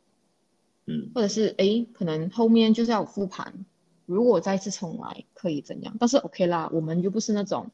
[0.85, 3.65] 嗯，或者是哎，可能后面就是要复盘，
[4.05, 5.97] 如果再次重来可以怎样？
[5.99, 7.69] 但是 OK 啦，我们就不是那种，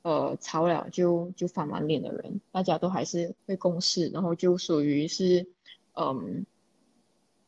[0.00, 5.46] 呃，吵了就就翻完脸的人，大家都还是会共事，然后就属于是，
[5.92, 6.46] 嗯，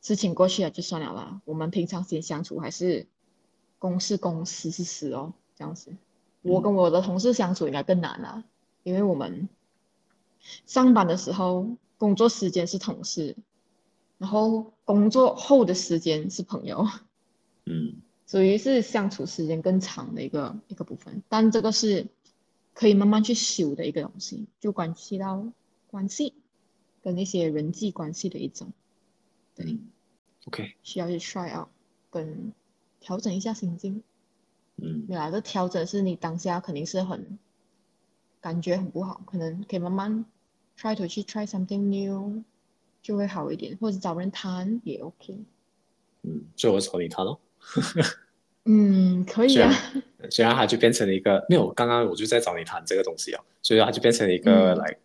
[0.03, 1.41] 事情过去了就算了啦。
[1.47, 3.07] 我们平常时间相处还是
[3.79, 5.97] 公事公，私是私哦，这样子。
[6.43, 8.45] 我跟我的同事相处应该更难啦。
[8.83, 9.49] 因为我们
[10.66, 13.37] 上班的时候，工作时间是同事，
[14.18, 16.87] 然后工作后的时间是朋友，
[17.66, 21.22] 嗯，属于是相处时间更长的一个一个部分。
[21.28, 22.07] 但这个是
[22.72, 25.47] 可以慢慢去修的一个东西，就关系到
[25.89, 26.33] 关系
[27.03, 28.72] 跟那些人际关系的一种，
[29.55, 29.78] 对
[30.47, 31.68] ，OK，需要去 try out
[32.11, 32.53] 跟
[32.99, 34.03] 调整一下心境。
[34.76, 37.39] 嗯，没啦，这调整是你当下肯定是很。
[38.41, 40.24] 感觉很不好，可能可以慢慢
[40.78, 42.43] try to 去 try something new，
[43.03, 45.38] 就会好一点，或者找人谈也 OK。
[46.22, 47.38] 嗯，最后找你谈喽。
[48.64, 49.72] 嗯，可以啊。
[50.30, 54.99] 虽然它就变成了一个没有，刚刚我就在找你谈这个东西啊，所以它就变成了一个、嗯、like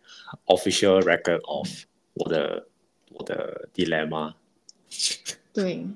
[0.46, 1.68] official record of
[2.14, 2.66] 我的
[3.10, 4.34] 我的 dilemma。
[5.54, 5.86] 对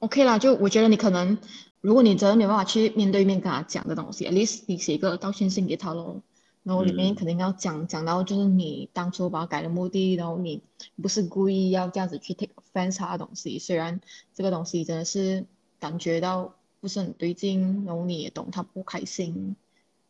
[0.00, 1.38] ，OK 啦，就我觉得你可能，
[1.80, 6.20] 如果你真的没办法去面对面跟他讲的东西，at least 你写一个道歉信给他喽。
[6.68, 10.60] 然后里面肯定要讲、嗯、讲到就是你当初把它改的目的，然后你
[11.00, 14.02] 不是故意要这样子去 take offense 他的东西，虽然
[14.34, 15.46] 这个东西真的是
[15.80, 19.56] 感觉到不是很对劲，然后你也懂他不开心，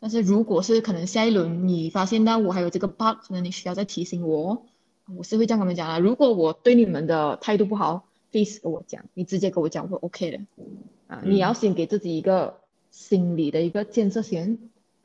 [0.01, 4.67] 但是如果是可能下一轮你发现到我还有这个 bug，可能你需要再提醒我，
[5.17, 6.01] 我是会这样跟他们讲的。
[6.01, 10.41] 如果我对你们的态度不好，please 跟我讲，你直接跟我讲我 OK 的，
[11.07, 12.59] 啊，你要先给自己一个
[12.91, 14.59] 心理的一个建设先。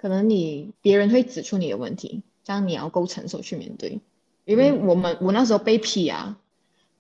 [0.04, 4.02] 可能你别人会指出你的问题，这样你要够成熟去面对。
[4.44, 6.38] 因为我们我那时候被批啊，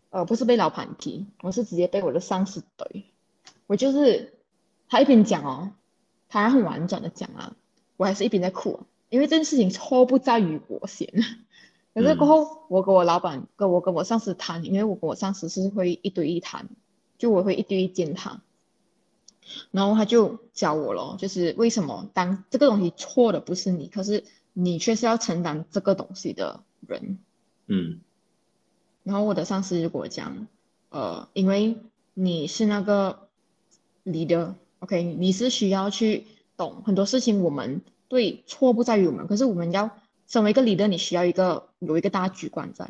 [0.09, 3.03] 呃，不是被老板批，我是直接被我的上司怼。
[3.67, 4.35] 我就是
[4.87, 5.71] 他一边讲哦，
[6.29, 7.57] 他很婉转的讲啊，
[7.97, 11.09] 我还是一边在哭啊，因为这件事情错不在于我先。
[11.93, 16.69] 可是过后我跟我老板跟我跟我上司谈，因为我跟我上司是会一对一谈，
[17.17, 18.41] 就我会一对一见他。
[19.71, 24.23] 然后他就教我咯，就是为什么当这个东西错的不是你，可是
[24.53, 27.17] 你却是要承担这个东西的人。
[27.67, 27.99] 嗯。
[29.03, 30.47] 然后我的上司就跟我讲，
[30.89, 31.77] 呃，因为
[32.13, 33.27] 你是那个
[34.05, 36.25] leader，OK，你是需要去
[36.55, 37.41] 懂很多事情。
[37.41, 39.91] 我们对错不在于我们，可是我们要
[40.27, 42.89] 身为一个 leader，你需要一个有一个大局观在，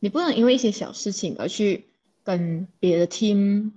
[0.00, 1.86] 你不能因为一些小事情而去
[2.24, 3.70] 跟别的 team。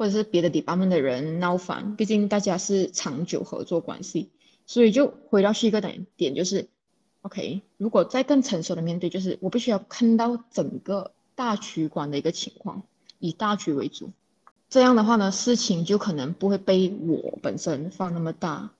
[0.00, 4.30] 或者是别的 department 的人闹翻，毕竟大家是长久合作关系，
[4.64, 6.70] 所以就回到是一个点点，就是
[7.20, 12.82] ，OK，如果再更成熟的面对，就是我必须要看到整个大局观的一个情况，
[13.18, 14.10] 以大局为主，
[14.70, 18.70] 这样的话呢，事情就可能不会被我本身放那么大，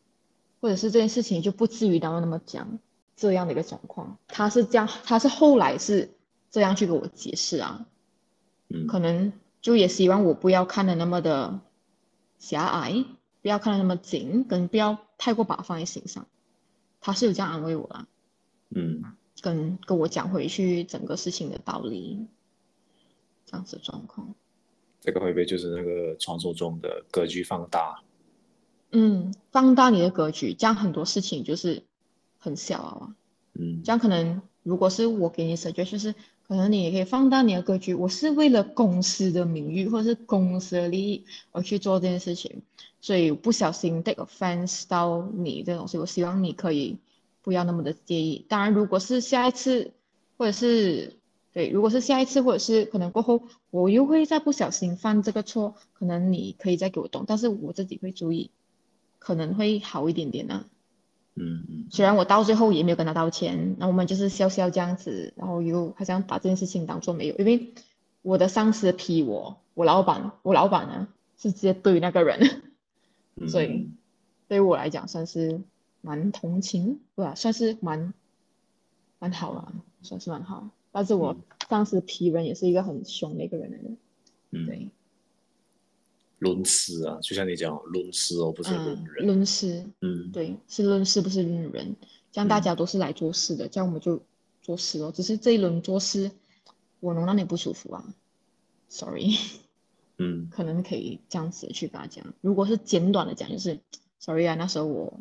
[0.62, 2.78] 或者是这件事情就不至于到那么僵，
[3.14, 6.12] 这样的一个状况，他是这样，他是后来是
[6.50, 7.84] 这样去给我解释啊，
[8.70, 9.34] 嗯，可能。
[9.60, 11.60] 就也希望我不要看的那么的
[12.38, 13.04] 狭隘，
[13.42, 16.26] 不要看的那么紧，跟不要太过把它放在心上。
[17.00, 18.06] 他是有这样安慰我啦，
[18.70, 19.02] 嗯，
[19.42, 22.26] 跟跟我讲回去整个事情的道理，
[23.44, 24.34] 这样子的状况。
[25.00, 28.02] 这个会不会就是那个传说中的格局放大？
[28.92, 31.82] 嗯，放大你的格局，这样很多事情就是
[32.38, 33.14] 很小啊。
[33.54, 36.14] 嗯，这样可能如果是我给你 suggest 就是。
[36.50, 37.94] 可能你也可以放大你的格局。
[37.94, 42.62] 我是为了公司的名誉或者是公司的利益而去做这件事情，
[43.00, 46.98] 所以不小心 take offense 到你这种事，我希望你可以
[47.42, 48.44] 不要那么的介意。
[48.48, 49.92] 当然，如果是下一次，
[50.36, 51.18] 或者是
[51.52, 58.50] 对，如果是下一次，或者是可能过后我又会再不小心犯这个错，可能你可以再给我动，但是我自己会注意，
[59.20, 60.64] 可能会好一点点呢、
[61.36, 67.74] 嗯嗯，虽然我到最后也没有跟他道歉，那我们就是笑笑这样子，然后又好像把这件事情当做没有，因为
[68.22, 71.08] 我的上司批我，我老板，我老板呢
[71.38, 72.62] 是直接怼那个人，
[73.48, 73.90] 所以
[74.48, 75.62] 对于我来讲算是
[76.00, 77.34] 蛮同情，对吧？
[77.34, 78.12] 算是蛮
[79.18, 79.72] 蛮好了，
[80.02, 80.68] 算是蛮好。
[80.92, 81.36] 但是我
[81.68, 83.90] 上司批人也是一个很凶的一个人来的，
[84.50, 84.90] 嗯，对。
[86.40, 89.26] 论事啊，就像你讲论事哦，不是论人。
[89.26, 91.94] 论事，嗯，对，是论事，不是论人。
[92.32, 94.22] 这样大家都是来做事的，嗯、这样我们就
[94.62, 95.12] 做事哦。
[95.14, 96.30] 只是这一轮做事，
[96.98, 98.04] 我能让你不舒服啊
[98.88, 99.36] ？Sorry，
[100.16, 102.24] 嗯，可能可以这样子去跟他讲。
[102.40, 103.78] 如果是简短的讲，就是
[104.18, 105.20] Sorry 啊，那时候我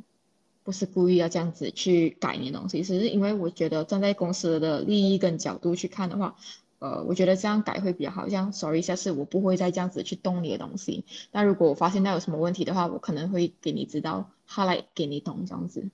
[0.63, 6.38] 不是故意要这样子去改你的东西，只是因为我觉得站在公司的利益跟角度去看的话。
[6.80, 8.27] 呃，我觉得这样改会比较好。
[8.27, 11.05] 这样，sorry，下次我不会再这样子去动你的东西。
[11.32, 15.88] 但如果我发现那有什么问题的话，我可能会给你知道，他来给你懂这样子。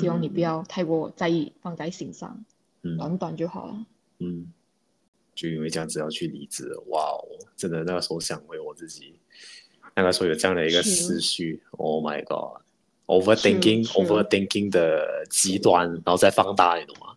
[0.00, 2.44] 希望你不要太过在意，放在心上，
[2.82, 3.84] 嗯，短短就好了。
[4.20, 4.50] 嗯，
[5.34, 9.14] 就因为这样子要去离职，哇哦，真的那个时候想回我自己，
[9.94, 17.14] 那个时候有这样的一个思绪，Oh my God，overthinking，overthinking 的极端，然后再放大，你懂吗？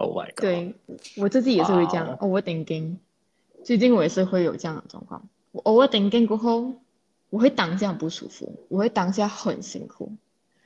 [0.00, 0.40] Oh my God！
[0.40, 0.74] 对，
[1.16, 2.98] 我自己也是会这样，overthinking。
[3.64, 5.28] 最近我也是会有这样的状况。
[5.50, 6.80] 我 overthinking 过后，
[7.30, 10.12] 我会当下不舒服，我会当下很辛苦。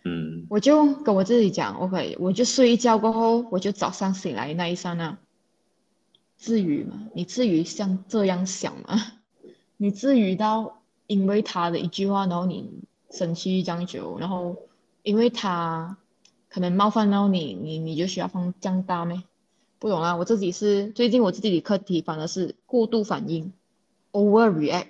[0.05, 0.47] 嗯。
[0.51, 5.17] 我就跟我自己讲，OK，我就睡一觉过后，我就早上醒来那一刹那，
[6.37, 7.09] 至于吗？
[7.15, 9.01] 你至于像这样想吗？
[9.79, 12.71] 你至于到因为他的一句话，然后你
[13.11, 14.55] 生气这样久，然后
[15.03, 15.97] 因为他。
[16.53, 19.23] 可能冒犯到你，你你就需要放降大咩？
[19.79, 23.55] 不懂啊，我自己是最近我自己的课题反而是过度反应
[24.13, 24.89] ，overreact。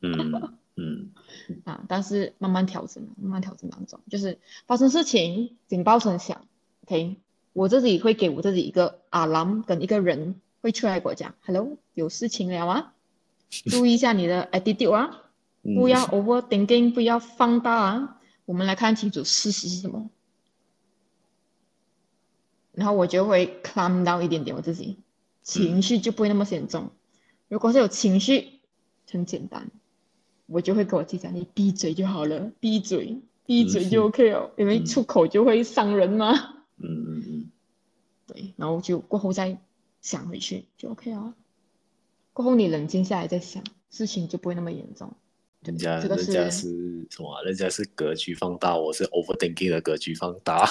[0.00, 1.10] 嗯嗯。
[1.64, 6.46] 啊，但是慢慢调整，慢慢调整当中，就是发生事情警报声响
[6.84, 7.16] ，OK，
[7.52, 12.94] 我自己会给我自己一个 alarm，跟一个人会出来给我讲，Hello，有事情了啊，
[13.70, 15.22] 注意一下你的 attitude 啊，
[15.62, 20.10] 不要 overthinking，不要放大啊，我们来看清楚事实是什么。
[22.78, 24.98] 然后我就会 calm down 一点点，我自己
[25.42, 26.84] 情绪就不会那么严重。
[26.84, 26.90] 嗯、
[27.48, 28.60] 如果是有情绪，
[29.10, 29.68] 很简单，
[30.46, 34.52] 我就会跟我自己讲：“你闭嘴就好了，闭嘴，闭嘴就 OK 了。
[34.56, 36.32] 嗯”因为出口就会伤人嘛。
[36.76, 37.50] 嗯嗯嗯。
[38.28, 39.58] 对，然后就过后再
[40.00, 41.34] 想回去就 OK 了。
[42.32, 45.12] 过后你冷静下来再想，事情就不会那么严重。
[45.64, 47.42] 人家人家是什么？
[47.44, 50.64] 人家是格局放大，我是 overthinking 的格局放大。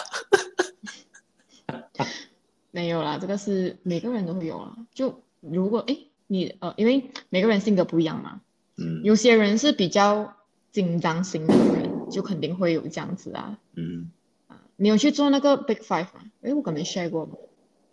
[2.72, 4.76] 没有啦，这个是每个人都会有啦。
[4.93, 5.97] 就如果哎，
[6.28, 8.41] 你呃，因为每个人性格不一样嘛，
[8.78, 10.36] 嗯，有些人是比较
[10.72, 13.57] 紧张型的人，就肯定会有这样子啊。
[13.76, 14.11] 嗯，
[14.47, 16.32] 啊，你有去做那个 Big Five 吗？
[16.41, 17.34] 哎，我可没 share 过吗？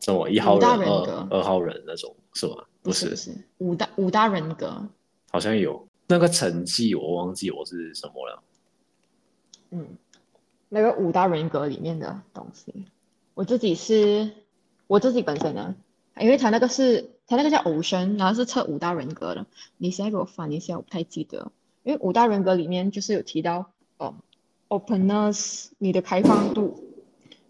[0.01, 2.57] 什么一号人、格二二号人那种是吗？
[2.83, 4.87] 不是，不是五大五大人格，
[5.31, 8.43] 好像有那个成绩，我忘记我是什么了。
[9.71, 9.97] 嗯，
[10.69, 12.85] 那个五大人格里面的东西，
[13.35, 14.31] 我自己是，
[14.87, 15.75] 我自己本身呢，
[16.19, 19.47] 因为他那个是，他那个叫偶生然后是测五大人格的。
[19.77, 24.15] 你现在给我翻一下，我不太记得，因为五大人格里面就是有提到，哦
[24.69, 26.83] ，openness，你的开放度，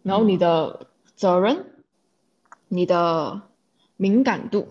[0.02, 1.66] 然后你的责任，
[2.68, 3.42] 你的
[3.96, 4.68] 敏感度，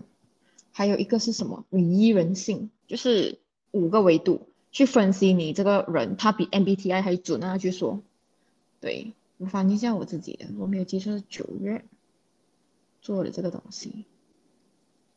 [0.72, 1.64] 还有一个是什么？
[1.70, 3.38] 你依人性，就是
[3.70, 4.48] 五个维度。
[4.72, 7.58] 去分析你这个人，他比 MBTI 还准啊！
[7.58, 8.00] 据说，
[8.80, 11.84] 对，我翻一下我自己的，我没有记错是九月
[13.00, 14.04] 做的这个东西。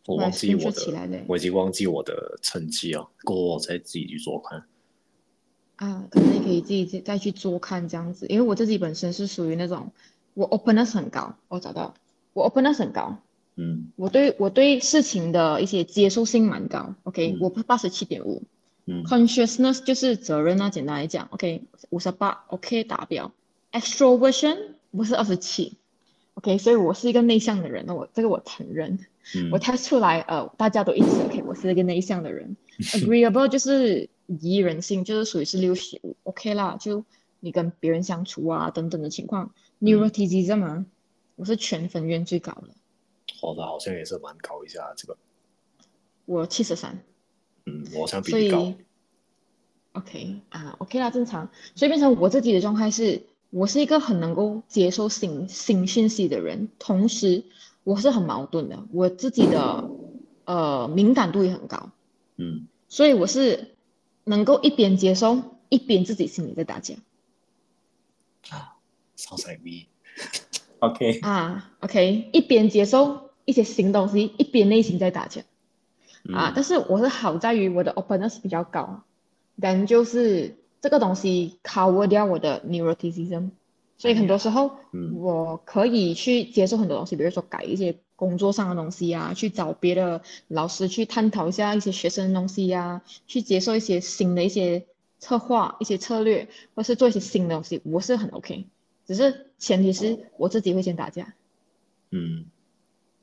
[0.06, 4.64] 我忘记我的，我已经忘记我的成绩了，过后我再自己去做看。
[5.76, 9.92] 啊，可能你可以自己再去做看这样子，因为我自己本身是属于那种
[10.34, 11.94] 我 openness 很高，我找到
[12.34, 13.20] 我 openness 很高，
[13.56, 18.42] 嗯，我对我对事情的一些接受性蛮高，OK，、嗯、我八十七点五。
[18.90, 23.34] 嗯、consciousness 就是责任啊，简单来讲，OK，五十八，OK 达标。
[23.72, 25.78] Extroversion 不是二十七
[26.36, 29.00] ，OK，所以我是一个内向的人，那我这个我承认，
[29.36, 32.56] 嗯、我 test 出来，呃，大家都一致，OK，我是一个内向的人。
[32.94, 37.04] agreeable 就是宜人性，就是属于是六十五，OK 啦，就
[37.40, 39.54] 你跟别人相处啊等等的情况。
[39.80, 40.86] neuroticism 啊，
[41.36, 42.70] 我是全分院最高的。
[43.40, 45.18] 好的，好像也是蛮高一下这个。
[46.26, 47.00] 我七十三。
[47.66, 48.74] 嗯，我想比你高。
[49.94, 51.50] OK 啊，OK 啦，正常。
[51.76, 57.44] 所以变成我自己的状态是，我是一个很能够接受新新讯息的人，同时
[57.84, 59.90] 我是很矛盾的，我自己的
[60.46, 61.90] 呃敏感度也很高。
[62.36, 62.68] 嗯。
[62.90, 63.76] 所以我是
[64.24, 66.96] 能够一边接受，一边自己心里在打架。
[68.50, 68.76] 啊
[69.18, 69.88] ，sounds like me。
[70.80, 71.20] OK。
[71.20, 75.42] 啊，OK，一边接受一些新东西，一边内心在打架。
[76.34, 79.04] 啊，但是我是好在于我的 openness 比较高，
[79.60, 83.50] 但就是这个东西 cover 掉我的 neuroticism，
[83.98, 84.72] 所以很多时候
[85.16, 94.86] 我可以去接受很多东西，比如说改一些工作上的东西啊，去找别的老师去探讨一下一些学生的东西呀、啊，去接受一些新的一些
[95.20, 98.66] 策划、一些策略，或是做一些新的东西，我是很 OK，
[99.06, 101.34] 只是前提是我自己会先打架，
[102.12, 102.46] 嗯，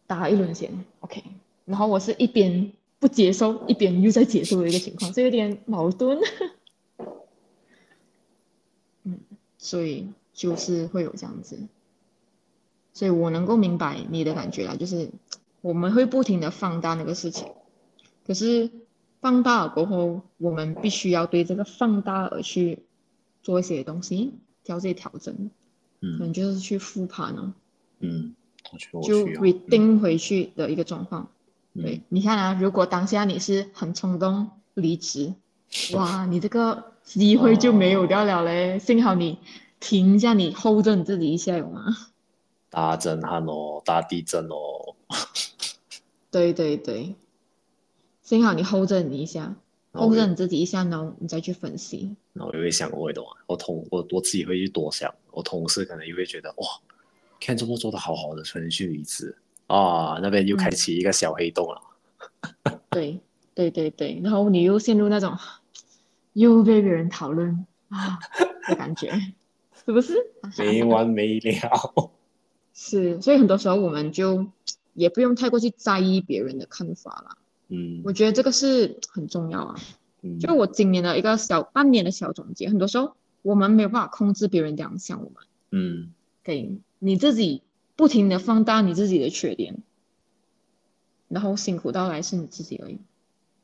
[0.06, 1.22] 打一轮先 OK，
[1.64, 2.72] 然后我是一边。
[3.00, 6.18] 不接受，一边又在接受的一个情况，这有点矛盾。
[9.02, 9.18] 嗯，
[9.64, 11.58] 所以就是会有这样子，
[12.92, 15.08] 所以我能够明白你的感觉啦，就是
[15.62, 17.48] 我们会不停的放大那个事情，
[18.26, 18.70] 可是
[19.22, 22.80] 放大了过后，我们必须要对这个放大而去
[23.42, 24.34] 做一些东西，
[24.64, 25.50] 调节调整，
[26.00, 27.54] 嗯，可能就是去复盘哦，
[28.00, 28.34] 嗯，
[29.02, 31.30] 就 redeem 回去的一个状况。
[31.72, 35.32] 对，你看啊，如果当下你是很冲动离职，
[35.94, 38.74] 哇，你这个机会就没有掉了嘞。
[38.74, 39.38] 哦、幸好你
[39.78, 41.84] 停一下，你 hold 着你自己一下，有吗？
[42.70, 44.96] 大震撼哦，大地震哦。
[46.32, 47.14] 对对对，
[48.22, 49.54] 幸好你 hold 着你一下
[49.92, 52.16] ，hold 着你自己一下，然后你再去分析。
[52.32, 56.66] 然后我会想，我会懂啊，我同我我自己会去多想，我同事可能又会觉得哇，
[57.38, 59.36] 看这么做的好好的，可能去离职。
[59.66, 59.76] 啊、
[60.16, 61.80] 哦，那边又开启一个小黑洞了。
[62.64, 63.20] 嗯、对
[63.54, 65.36] 对对对，然后你又陷入那种
[66.34, 68.18] 又被别人讨论啊
[68.68, 69.10] 的感觉，
[69.86, 70.14] 是不是？
[70.58, 72.12] 没完没了。
[72.74, 74.46] 是，所以很多时候我们就
[74.92, 77.38] 也不用太过去在意别人的看法了。
[77.68, 79.76] 嗯，我觉得这个是很重要啊。
[80.20, 85.44] 嗯，就我今年的一个小半年的小总结，很多时候我们没有办法控制别人这样想我们。
[85.70, 86.12] 嗯，
[86.42, 87.62] 给你自己。
[87.96, 89.76] 不停的放大你自己的缺点，
[91.28, 92.98] 然后辛苦到来是你自己而已。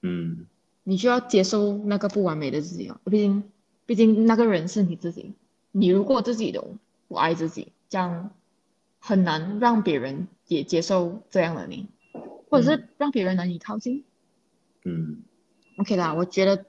[0.03, 0.47] 嗯，
[0.91, 3.01] 你就要接受那个不完美的自己哦。
[3.05, 3.45] 毕竟，
[3.87, 5.35] 毕竟那个人是你自己。
[5.71, 6.75] 你如果自己都
[7.07, 8.33] 不爱自己，这样
[8.99, 11.87] 很难让别人也接受这样的你，
[12.51, 14.05] 或者是让别人难以靠近。
[14.85, 15.23] 嗯
[15.77, 16.67] ，OK 啦，我觉得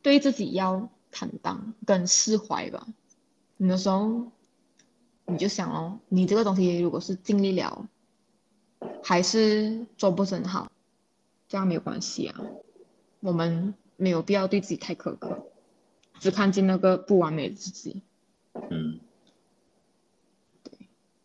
[0.00, 2.86] 对自己要坦荡跟释怀吧。
[3.58, 4.32] 有的时候。
[5.26, 7.88] 你就想哦，你这个东西如果是尽力了，
[9.02, 10.70] 还是做不是很好，
[11.48, 12.42] 这样没有关系啊。
[13.24, 15.46] 我们没有必要对自己太苛刻，
[16.20, 18.02] 只看见那个不完美的自己。
[18.70, 19.00] 嗯，
[20.62, 20.72] 对，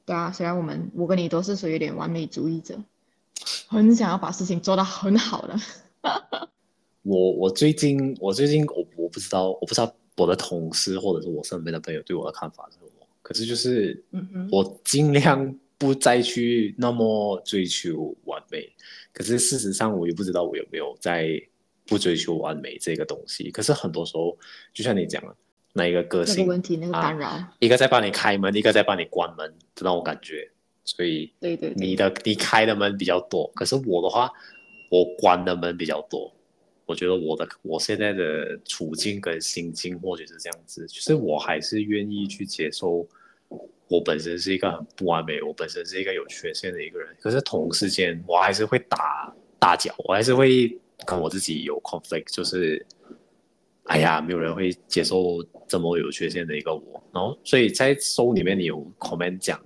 [0.05, 2.81] 对啊，虽然我们我跟你都是属于有点完美主义者，
[3.67, 5.59] 很想要把事情做到很好的。
[7.03, 14.01] 我我最近我最近我我不知道我不知道我的同事或者是我身边的朋友对我的看法是什么，可是就是，
[14.49, 18.71] 我尽量不再去那么追求完美。
[19.11, 21.29] 可是事实上，我又不知道我有没有在
[21.89, 23.51] 不追求完美这个东西。
[23.51, 24.37] 可是很多时候，
[24.73, 25.35] 就像你讲的。
[25.71, 30.49] 那一个个性，那个问题，那个干扰，啊，一个在帮你开门，一个在帮你关门，这让我感觉。
[30.83, 34.31] 所以，对对，你的你开的门比较多，可是我的话，
[34.89, 36.33] 我关的门比较多。
[36.87, 43.07] 我觉得我的我现在的处境跟心境或许是这样子，就是我还是愿意去接受，
[43.87, 47.15] 我本身是一个很不完美，我本身是一个有缺陷的一个人。
[47.21, 50.75] 可是同时间，我还是会打大脚，我还是会
[51.05, 52.85] 跟我自己有 conflict，就是。
[53.85, 59.59] 哎呀，没有人会接受这么有缺陷的一个我，然后所以在 show 里面你有 comment 讲，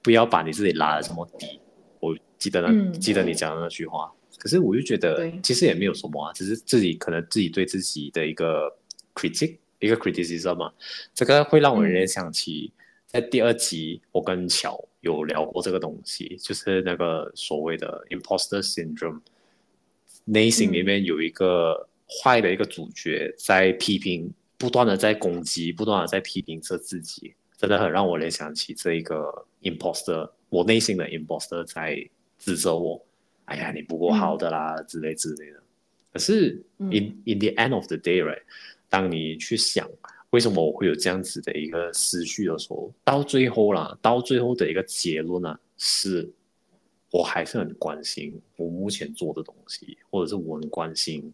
[0.00, 1.58] 不要把你自己拉的这么低。
[1.98, 4.08] 我记得那、嗯、记得你讲的那句话，
[4.38, 8.72] 可是我就觉得其实也没有什么啊，只是自己可能自己对自己的一个
[9.12, 10.72] critic 一个 criticism 嘛，
[11.12, 12.72] 这个会让我联想起
[13.08, 19.20] 在第二集我跟乔有聊过这个东西，就是那个所谓的 imposter syndrome，
[20.24, 21.88] 内心里面有一个。
[22.22, 32.06] 坏的一个主角在批评，不断的在攻击，不断的在批评着自己，真的很让我联想起这一个 imposter，我内心的 imposter 在
[32.38, 33.02] 指责我，
[33.46, 35.62] 哎呀，你不够好的啦，嗯、之类之类的。
[36.12, 38.42] 可是 in in the end of the day，right，
[38.90, 39.90] 当你去想
[40.28, 46.30] 为什么我会有这样子的一个思绪的时候，到最后啦，到最后的一个结论呢，是
[47.14, 51.32] 我还是很关心我目前做的东西，或者是我很关心。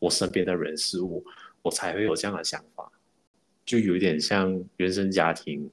[0.00, 1.24] 我身边的人事物，
[1.62, 2.90] 我才会有这样的想法，
[3.64, 5.70] 就有点像原生家庭。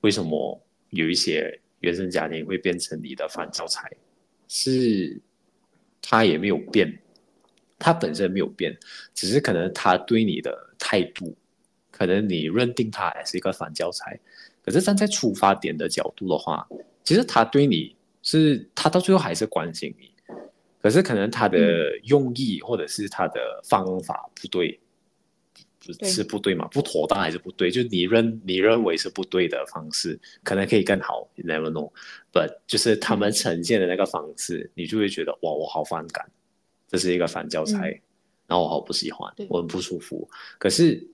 [0.00, 3.86] 为什么有一些原生家庭会变成你的反教材？
[4.48, 5.20] 是
[6.00, 6.98] 他也没有变，
[7.78, 8.74] 他本身没有变，
[9.12, 11.36] 只是可能他对你的态度，
[11.90, 14.18] 可能你认定他是一个反教材。
[14.62, 16.66] 可是站在出发点的角度的话，
[17.04, 17.94] 其实他对你
[18.28, 20.12] 是，他到最后还是关心你。
[20.82, 24.80] 可是可能他的用意或者是他的方法不对，
[25.78, 26.66] 不是不对嘛？
[26.68, 27.70] 不妥当还是不对？
[27.70, 31.90] 就你认你认为是不对的方式，可能可以更好，you never know。
[32.32, 36.28] But 就是他们呈现的那个方式，你就会觉得哇，我好反感，
[36.88, 38.02] 这是一个反教材，嗯、
[38.48, 40.28] 然后我好不喜欢，我很不舒服。
[40.58, 41.04] 可是，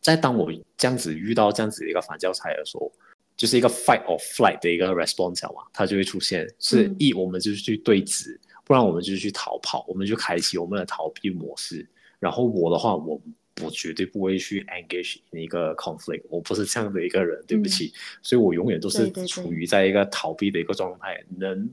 [0.00, 2.92] 在当我这样子遇到这样子一个反教材的时候，
[3.36, 8.38] 就是一个 fight or flight 的一个 response 嘛，它就会出现，是一我们就是去对峙。
[8.64, 11.86] 不然我们就去逃跑，我们就开启我们的逃避模式。
[12.20, 13.20] 然后我的话，我
[13.62, 17.86] 我绝对不会去 engage in 一个 conflict，我不是这样的一个人，对不起。
[17.86, 21.14] 嗯、所以我永远都是处于在一个逃避的一个状态。
[21.14, 21.70] 对对对，能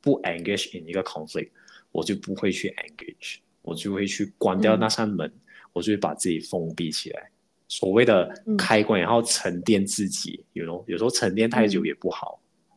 [0.00, 1.50] 不 engage in 一个 conflict，
[1.92, 5.40] 我就不会去 engage，我就会去关掉那扇门，嗯、
[5.72, 7.30] 我就会把自己封闭起来。
[7.72, 12.38] 所谓的开关，然后沉淀自己，有时候有时候沉淀太久也不好。
[12.68, 12.76] 嗯、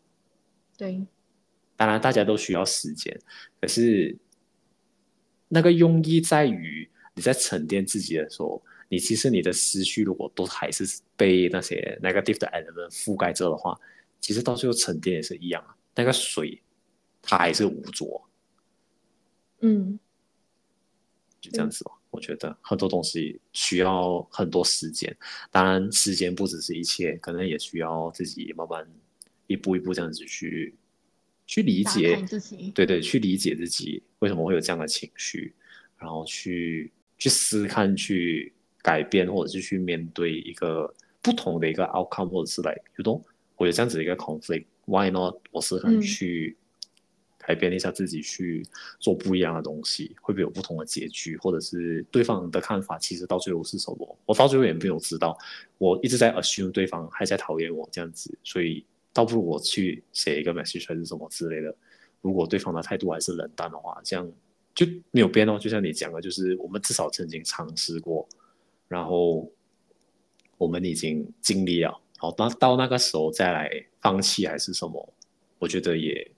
[0.78, 1.06] 对。
[1.76, 3.14] 当然，大家都需要时间，
[3.60, 4.18] 可是
[5.50, 10.86] 那个用意在于你在沉淀自己的时候，你其实你的思绪如果都还是
[11.18, 13.78] 被那些 negative 的 element 覆盖着的话，
[14.22, 15.62] 其实到最后沉淀也是一样，
[15.93, 16.62] 那个水
[17.22, 18.26] 它还是无浊。
[19.60, 20.00] 嗯，
[21.41, 21.95] 就这样子吧。
[22.16, 25.16] 嗯、我觉得很多东西需要很多时间，
[25.51, 28.88] 当然时间不只是一切，可能也需要自己慢慢
[29.47, 30.74] 一步一步这样子去。
[31.47, 32.20] 去理解，
[32.74, 35.53] 对对，去理解自己为什么会有这样的情绪，
[35.95, 38.51] 然后去去思考，去
[38.82, 40.91] 改变，或者是去面对一个
[41.22, 43.22] 不同的一个 outcome，或者是来，you know，
[43.57, 45.36] 我有这样子的一个 conflict，why not？
[45.51, 46.57] 我是很去
[47.46, 48.66] 改变一下自己，去
[49.00, 54.18] 做不一样的东西，会不会有不同的结局，或者是对方的看法，其实到最后是什么？
[54.26, 55.38] 我到最后也没有知道，
[55.78, 58.86] 我一直在 assume 对方还在讨厌我这样子，所以。
[59.16, 61.74] 倒不如我去写一个 message 还是什么之类的。
[62.20, 64.30] 如果对方的态度还是冷淡的话，这样
[64.74, 65.58] 就没有变哦。
[65.58, 68.28] 就像你讲的，就是我们至少曾经尝试过，
[68.89, 69.50] 然后
[70.58, 71.98] 我们已经尽力了。
[72.18, 73.72] 好，那到那个时候再来
[74.02, 75.14] 放弃还是什么，
[75.60, 76.30] 我觉得也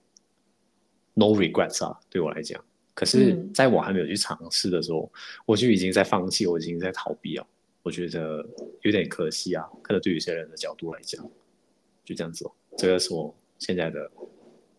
[1.18, 2.00] no regrets 啊。
[2.10, 2.64] 对我来讲，
[2.94, 7.46] 可是在我还没有去尝试的时候，嗯、我就已经在放弃，我已经在逃避啊。
[7.84, 8.46] 我觉得
[8.82, 9.66] 有点可惜啊。
[9.82, 11.24] 可能对于一些人的角度来讲，
[12.06, 12.52] 就这样子哦。
[12.78, 14.12] 这个是我现在的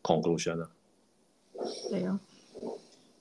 [0.02, 0.70] conclusion 了。
[1.90, 2.20] 对哦，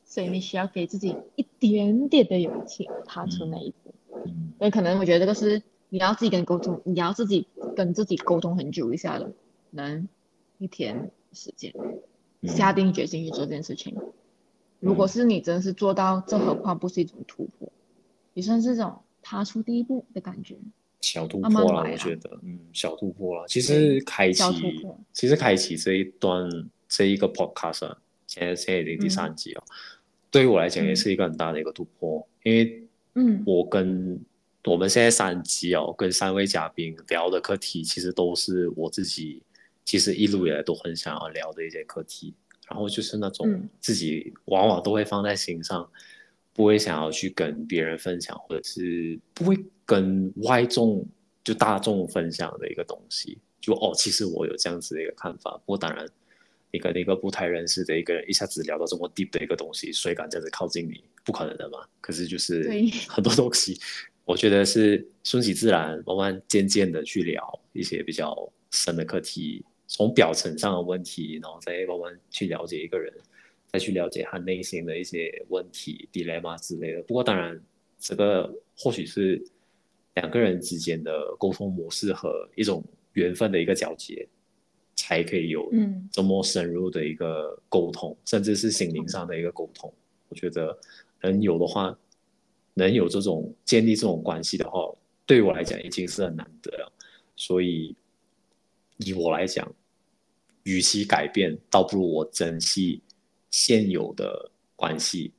[0.06, 3.94] 所以你需要给自己一点点的勇气，踏出那一步。
[4.26, 9.32] 嗯，所以可能我觉得这个是你要自己跟沟通，你要自己跟自己沟通很久一下的，
[9.72, 10.08] 能
[10.58, 11.97] 一天时间，嗯
[12.44, 13.96] 下定决心去做这件事情。
[14.80, 17.72] 如果是你真的是做到，这何况不是一种突破，
[18.34, 20.56] 也算是这种踏出第一步的感觉。
[21.02, 21.90] 小突破了，慢慢啊。
[21.92, 23.48] 我觉得，嗯，小突破了。
[23.48, 24.44] 其实开启
[24.82, 26.48] 破，其实开启这一段
[26.88, 29.64] 这一个 podcast，啊现在现在已经第三集了，
[30.30, 32.84] 对于我来讲也是一个很大的一个突破，因为，
[33.16, 34.20] 嗯，我跟
[34.66, 39.42] 我们现在三集哦，跟三位嘉宾聊的课题，其实都是我自己
[39.88, 42.36] 其实一路以来都很想要聊的一些课题，
[42.70, 45.90] 然后就是那种自己往往都会放在心上，
[46.52, 51.08] 不会想要去跟别人分享，或者是不会跟外众
[51.42, 56.06] 就大众分享的一个东西，就哦，其实我有这样子的一个看法，不过当然。
[56.70, 61.02] 你跟一个不太认识的一个人一下子聊到这么 deep 的一个东西，谁敢这样子靠近你？
[61.24, 61.80] 不可能的嘛。
[62.02, 62.70] 可是就是
[63.08, 63.80] 很多东西，
[64.26, 68.36] 我觉得是顺其自然，慢慢渐渐的去聊一些比较
[68.72, 73.12] 深的课题，从表层上的问题，然后再慢慢去了解一个人，
[73.72, 77.02] 再去了解他内心的一些问题、dilemma 之类的。
[77.04, 77.60] 不过当然，
[78.00, 79.44] 这个或许是
[80.14, 82.84] 两个人之间的沟通模式和一种
[83.14, 84.28] 缘分的一个交接。
[85.00, 85.72] 才可以有
[86.12, 89.94] 这么深入的一个沟通，嗯、甚至是心灵上的一个沟通。
[90.28, 90.76] 我觉得
[91.22, 91.96] 能有的话，
[92.74, 94.92] 能有这种建立这种关系的话，
[95.24, 96.92] 对于我来讲已经是很难得了。
[97.36, 97.96] 所以
[98.98, 99.74] 以我来讲，
[100.64, 103.02] 与其改变，倒不如我珍惜
[103.50, 105.32] 现有的关系。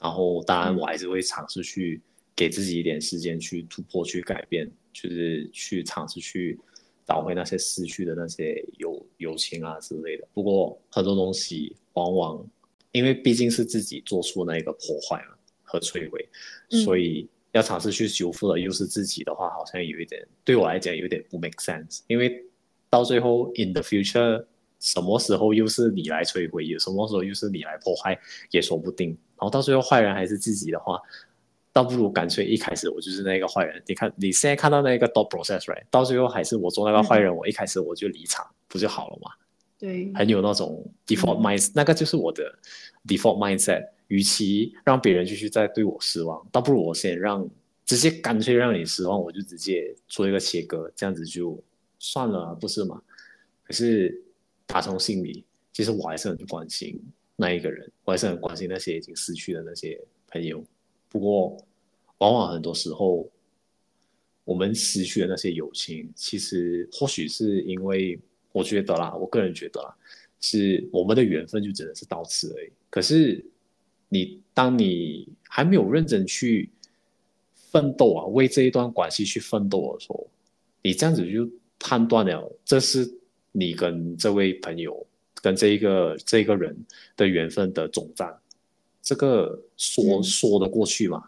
[0.00, 2.00] 然后，当然我还是会尝试去
[2.34, 6.58] 给自己一点时间去突破、去改变，就是去尝试去。
[7.06, 10.28] 找回那些失去的那些友友情啊之类的。
[10.32, 12.48] 不过很多东西往往
[12.92, 15.20] 因为毕竟是自己做出那个破坏
[15.64, 16.24] 和摧毁，
[16.70, 22.02] 嗯、所以要尝试去修复的又是自己的话，好像有一点对我来讲有点不 make sense。
[22.06, 22.44] 因为
[22.90, 24.44] 到最后 in the future，
[24.80, 28.18] 什么时候又是你来摧毁，有什么时候又是你来破坏
[28.50, 29.08] 也说不定。
[29.08, 31.00] 然后到最后坏人还是自己的话。
[31.72, 33.80] 倒不如干脆一开始我就是那个坏人。
[33.86, 35.84] 你看你现在看到那个 thought process，right？
[35.88, 39.30] 到最后还是我做那个坏人，嗯、我一开始我就离场，不就好了吗？
[39.78, 42.42] 对，很有那种 default mindset，、嗯、那个就是我的
[43.06, 43.84] default mindset。
[44.08, 47.48] 与其让别人继续再对我失望，倒不如我先让
[47.86, 51.56] 直接干脆让你失望，我就直接做一个切割，这样子就
[52.00, 53.00] 算了，不是吗？
[53.62, 54.20] 可是
[54.66, 57.00] 打从心里，其实我还是很关心
[57.36, 60.64] 那一个人，我还是很关心那些已经失去的那些朋友。
[61.08, 61.56] 不过，
[62.18, 63.30] 往往很多时候，
[64.44, 68.18] 我们失去的那些友情，其实或许是因为，
[68.50, 69.94] 我觉得啦，我个人觉得啦，
[70.40, 72.72] 是我们的缘分就只能是到此而已。
[72.88, 73.44] 可是，
[74.08, 76.70] 你当你还没有认真去
[77.52, 80.28] 奋斗啊，为这一段关系去奋斗的时候，
[80.82, 81.48] 你这样子就
[81.80, 83.10] 判断了，这是
[83.50, 85.04] 你跟这位朋友、
[85.42, 86.76] 跟这一个这一个人
[87.16, 88.32] 的缘分的总账。
[89.02, 91.24] 这个说说得过去嘛？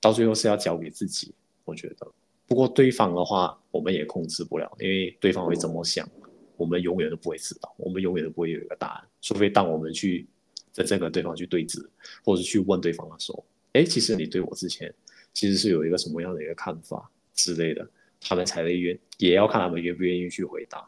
[0.00, 1.34] 到最后是要交给自己，
[1.64, 2.06] 我觉得。
[2.46, 6.08] 不过对方的话，我们也控制不了，因为对方会怎么想，
[6.56, 9.04] 我们永远都不会知道，我们永远都不会有一个答案。
[9.20, 10.26] 除非当我们去
[10.72, 11.84] 真正跟对方去对峙，
[12.22, 14.94] 或者去问对方的时候，哎，其实你对我之前
[15.32, 17.88] 其实是有一个什么样的一个看法之类的，
[18.20, 20.86] 他们才会愿，也要看他们愿不愿意去回答。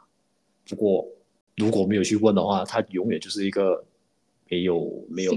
[0.66, 1.07] 不过
[1.57, 3.85] 如果没有去问的话，他永远就是一个。
[4.51, 5.33] 没有没有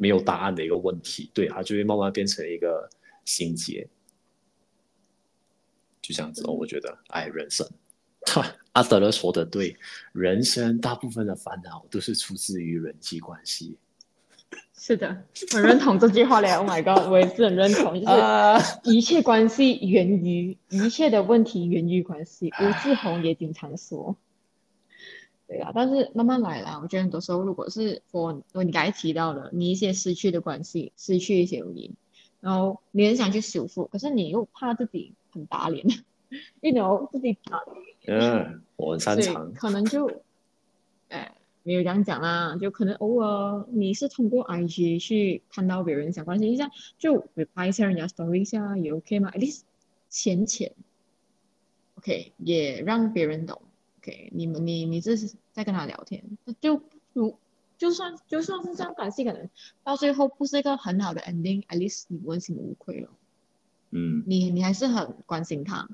[0.00, 2.90] 没有答案的一个问题，对，它就会慢慢变成一个
[3.24, 3.88] 心结，
[6.02, 6.50] 就这样子哦。
[6.50, 7.64] 我觉得，哎，人生，
[8.74, 9.76] 阿德勒说的对，
[10.10, 13.78] 人生大部分的烦恼都是出自于人际关系。
[14.88, 15.22] 是的，
[15.52, 16.50] 很认同这句话嘞。
[16.52, 22.50] Oh my god，我也是很认同，就是一切关系源于一切的问题源于关系。
[22.58, 24.16] 吴志红也经常说。
[25.46, 26.80] 对啊，但是慢慢来啦。
[26.82, 31.90] 我觉得很多时候，如果是我，我你刚才提到了你一些失去的关系，失去一些友谊，
[32.40, 35.86] 然后你很想去修复，可是你又怕自己很打脸，
[36.62, 37.60] 你 you know 自己打
[38.06, 38.22] 脸。
[38.22, 39.52] 嗯，我很擅长。
[39.52, 40.10] 可能就，
[41.10, 41.34] 哎，
[41.68, 49.60] 没有这样讲啦，就可能偶尔你是通过 IG 去看到别人想关心一下，就 reply 一下人家 story 一下也 OK 嘛，at least
[50.08, 50.72] 浅浅
[51.96, 53.60] ，OK，也让别人懂。
[54.00, 56.24] Okay, 你们你你这是在跟他聊天，
[56.58, 56.80] 就
[57.12, 57.36] 如
[57.76, 59.50] 就算就算是这样关系，可能
[59.84, 63.10] 到最后不是一个很好的 ending，at least 你问心无愧了。
[63.90, 65.86] 嗯，你你还是很关心他，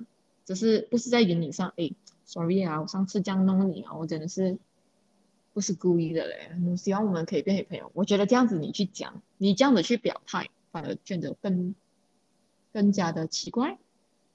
[0.44, 1.90] 只是不是在言语上，哎
[2.24, 4.56] ，sorry 啊，我上次这样弄你啊，我真的是
[5.54, 6.50] 不是故意的嘞。
[6.68, 7.90] 我希望我们可以变成朋友。
[7.94, 11.74] 我觉得这样子你去讲，你这样子去表态，反而变得更
[12.72, 13.78] 更加的奇怪。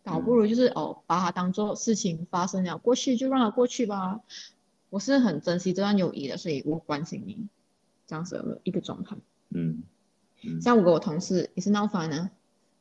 [0.01, 4.21] 倒不如就是哦，把它当做事情发生了，过去就让它过去吧。
[4.89, 7.47] 我是很珍惜这段友谊的，所以我关心你
[8.07, 9.17] 这样子的一个状态。
[9.49, 9.83] 嗯，
[10.41, 12.31] 嗯像我跟我同事也是闹翻了，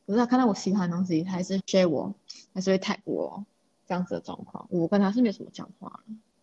[0.07, 2.15] 可是他看到我喜欢的东西，他还是 share 我，
[2.53, 3.45] 还是会 tag 我
[3.85, 4.65] 这样子的状况。
[4.71, 6.01] 我跟他是没有什么讲话。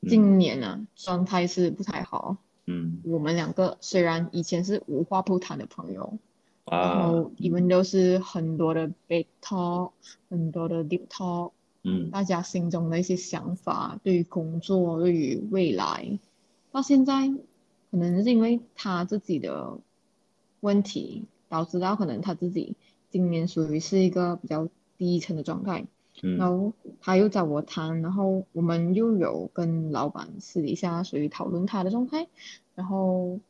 [0.08, 2.36] 今年呢、啊，状态是不太好。
[2.66, 6.18] 嗯，我们两个虽然以前是无话不谈的朋友，
[6.64, 9.92] 啊、然后你们都是很多的 big talk，
[10.28, 11.52] 很多的 deep talk，
[11.84, 16.18] 嗯，大家心中的一些想法，对于工作，对于未来，
[16.72, 17.28] 到现在
[17.90, 19.78] 可能是因为他自己的
[20.60, 22.74] 问题，导致到可能他自己
[23.10, 25.86] 今年属于是一个比较低沉的状态。
[26.22, 32.26] 嗯、然后他又找我谈，然后我们又有跟老板私底下属于讨论他的状态，
[32.74, 33.40] 然后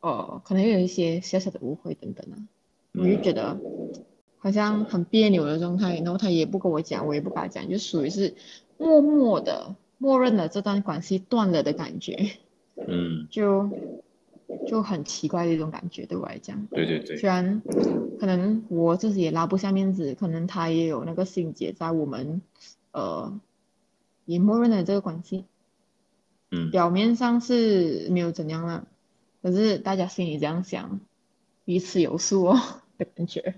[0.00, 2.36] 呃可能又有一些小小的误会等等啊，
[2.94, 3.58] 我就觉得
[4.38, 8.34] 好像很别扭的状态，然后他也不跟我讲，我也不跟他讲，就属于是
[8.78, 12.16] 默默的默认了这段关系断了的感觉，
[12.76, 13.68] 嗯， 就。
[14.66, 16.66] 就很奇怪的一种感觉，对我来讲。
[16.66, 17.16] 对对对。
[17.16, 17.62] 虽然
[18.18, 22.42] 可能我自己也拉不下面子，可能他也有那个心结在我们，
[22.92, 23.40] 呃，
[24.24, 25.44] 也默认了这个关系。
[26.50, 26.70] 嗯。
[26.70, 28.86] 表面上是没有怎样了，
[29.42, 31.00] 可是大家心里这样想，
[31.64, 32.58] 彼此有数哦
[32.98, 33.54] 的感觉。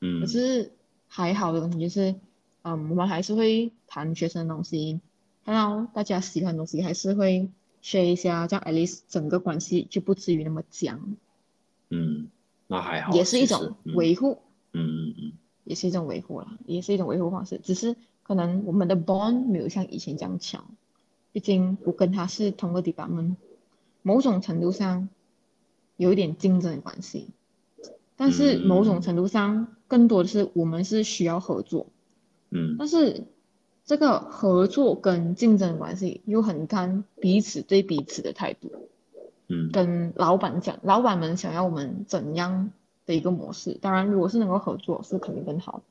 [0.00, 0.20] 嗯。
[0.20, 0.72] 可是
[1.06, 2.14] 还好的东西就是，
[2.62, 5.00] 嗯，我们还是会谈学生的东西，
[5.44, 7.50] 看到大家喜欢的东西还是会。
[7.82, 11.16] Share 一下，这样 at least 整个关系就不至于那么僵。
[11.88, 12.28] 嗯，
[12.66, 13.12] 那还好。
[13.14, 14.38] 也是一种维护。
[14.72, 15.32] 嗯嗯嗯。
[15.64, 17.60] 也是一种维护了，也是一种维护方式。
[17.62, 20.64] 只是可能我们的 bond 没有像以前这样强，
[21.32, 23.36] 毕竟我跟他是同个 department，
[24.02, 25.08] 某种程度上
[25.96, 27.28] 有一点竞争的关系。
[28.16, 31.86] 但是某种程度上，更多的是我们是需要合作。
[32.50, 32.76] 嗯。
[32.78, 33.24] 但是。
[33.90, 38.70] 这个合作跟竞争关系又很看彼此对彼此的态度，
[39.48, 42.70] 嗯，跟老板讲，老板们想要我们怎样
[43.04, 43.76] 的一个模式？
[43.82, 45.82] 当然，如果是能够合作，是肯定更好。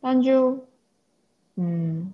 [0.00, 0.66] 但就，
[1.54, 2.12] 嗯，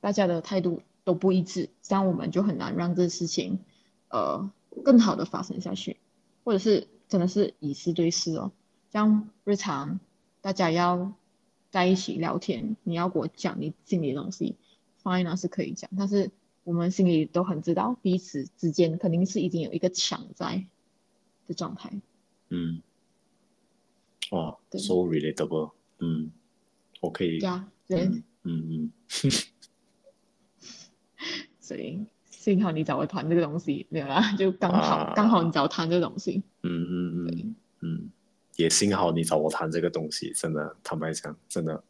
[0.00, 3.60] 大家的态度都不一致，这样我们就很难让这事情，
[4.08, 4.50] 呃，
[4.82, 5.96] 更好的发生下去，
[6.42, 8.50] 或者是真的是以事对事哦，
[8.90, 10.00] 这样日常
[10.40, 11.12] 大家要。
[11.70, 14.56] 在一起聊天，你要给我讲你心里的东西
[15.02, 16.30] ，fine 啊，是可以讲，但是
[16.64, 20.66] 我们心里都很知道彼此之间肯定是已经有一个墙在
[21.46, 21.90] 的状态。
[22.48, 22.82] 嗯，
[24.30, 26.32] 哦对，so relatable，嗯，
[27.00, 28.92] 我可以，对啊，对，嗯嗯，嗯。
[31.60, 37.46] 所以幸好你找我谈这个东西，没有啦，就刚好、啊、刚好你找我谈这个东西，嗯嗯嗯，对。
[37.82, 38.10] 嗯。
[38.60, 41.82] 也幸好你找我谈这个东西，真的坦白讲，真的，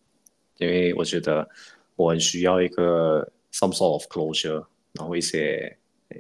[0.59, 1.49] 因为我觉得
[1.97, 5.77] 我很需要一个 some sort of closure，然后一些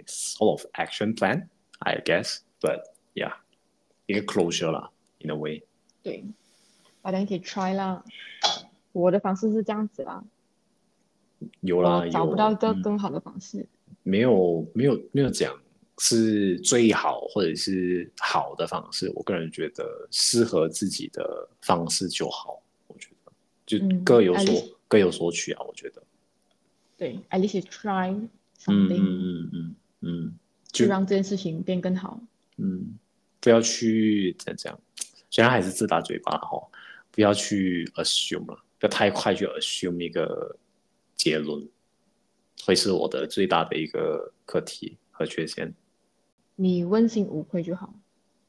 [0.06, 2.82] sort of action plan，I guess，but
[3.14, 3.32] yeah，
[4.06, 4.90] 一个 closure 啦
[5.20, 5.62] ，in a way。
[6.02, 6.24] 对，
[7.00, 8.04] 大家可以 try 啦。
[8.90, 10.24] 我的方式是这样子啦。
[11.60, 13.60] 有啦，找不到一个更好的方式。
[13.60, 15.56] 嗯、没有，没有，没有讲。
[16.02, 22.62] 是最好或者是好的方式，我个人觉得适合自己的方式就好。
[22.86, 23.32] 我觉得
[23.66, 25.62] 就各有所、嗯、各有所取啊。
[25.62, 26.02] 我觉得
[26.96, 28.10] 对，at least try
[28.58, 30.34] something，嗯嗯嗯嗯，嗯，
[30.72, 32.18] 就让这件事情变更好。
[32.56, 32.98] 嗯，
[33.38, 34.80] 不要去这样讲，
[35.28, 36.66] 虽然还是自打嘴巴哈，
[37.10, 40.56] 不要去 assume 了，不要太快去 assume 一个
[41.14, 41.68] 结论，
[42.64, 45.70] 会是我的最大的一个课题和缺陷。
[46.62, 47.94] 你问心无愧就好，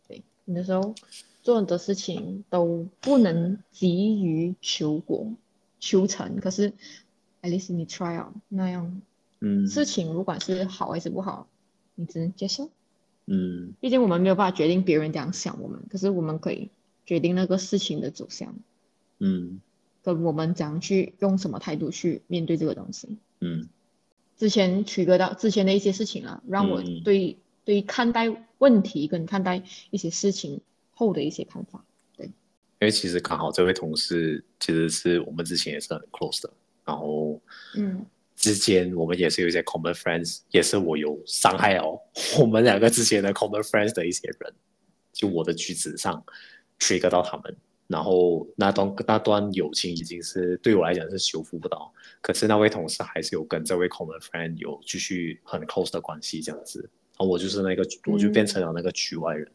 [0.05, 0.95] 对，你的时候
[1.43, 5.31] 做很多事情都不能急于求果
[5.79, 6.73] 求成，可是
[7.41, 9.01] at least 你 try out 那样，
[9.39, 11.47] 嗯，事情不管是好还是不好，
[11.95, 12.69] 你只能接受，
[13.27, 16.69] 嗯，毕竟我们没有办法决定别人怎样想我们，可是我们可以
[17.05, 18.53] 决定那个事情的走向，
[19.19, 19.61] 嗯，
[20.03, 23.69] 跟我们怎样去用什么态度去面对这个东西，嗯，
[24.35, 27.37] 之前取得到之前的一些事情啊，让我对。
[27.63, 28.27] 对于看待
[28.57, 30.59] 问题跟看待一些事情
[30.91, 31.83] 后的一些看法，
[32.17, 32.25] 对。
[32.25, 32.33] 因
[32.79, 36.51] 为其实刚好这位同事其实是我们之前也是很 close 的，
[36.83, 37.39] 然后
[37.75, 38.03] 嗯，
[38.35, 41.99] 之间我们也是有一些 common friends，也是我有伤害哦，
[42.39, 44.53] 我们两个之间的 common friends 的一些人，
[45.13, 46.23] 就我的举止上
[46.79, 47.55] trigger 到他们，
[47.85, 56.89] 然后那段那段友情已经是对我来讲是修复不到，可是那位同事还是有跟这位 common friend 有继续很 close 的关系这样子。
[57.23, 59.51] 我就是那个，我就变成了那个局外人，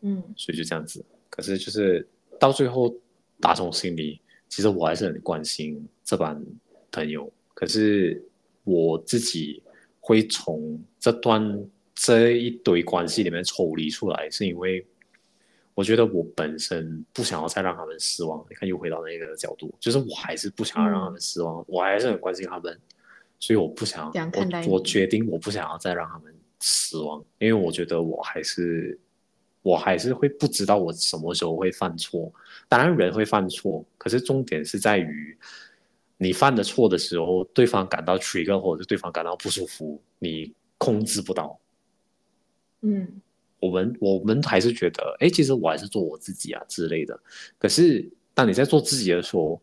[0.00, 1.04] 嗯，所以就这样子。
[1.30, 2.06] 可是就是
[2.38, 2.94] 到最后，
[3.40, 6.42] 打从心里，其实我还是很关心这班
[6.90, 7.30] 朋友。
[7.54, 8.22] 可是
[8.64, 9.62] 我自己
[10.00, 14.86] 会从这段这一堆关系里面抽离出来，是因为
[15.74, 18.44] 我觉得我本身不想要再让他们失望。
[18.48, 22.78] 你看，又回到那个角度，就是我还是不想要让他们失望，嗯、我还是很关心他们，
[23.38, 28.98] 所以我不想，我我决定我不想要再让他们失望，因为我觉得我还是
[29.62, 32.32] 我还是会不知道我什么时候会犯错。
[32.68, 35.38] 当然人会犯错，可是重点是在于。
[36.18, 41.60] 你犯的错的时候，对方感到 trigger 或者是对方感到不舒服，你控制不到。
[42.80, 43.20] 嗯，
[43.60, 47.20] 我们我们还是觉得，哎，其实我还是做我自己啊之类的。
[47.58, 49.60] 可是当你在做自己的时候，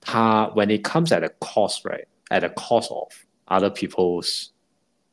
[0.00, 2.06] 他 when it comes at a cost, right?
[2.34, 3.12] At the cost of
[3.46, 4.48] other people's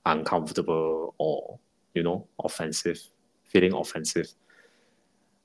[0.04, 1.60] uncomfortable or
[1.94, 3.00] you know offensive
[3.52, 4.32] feeling offensive，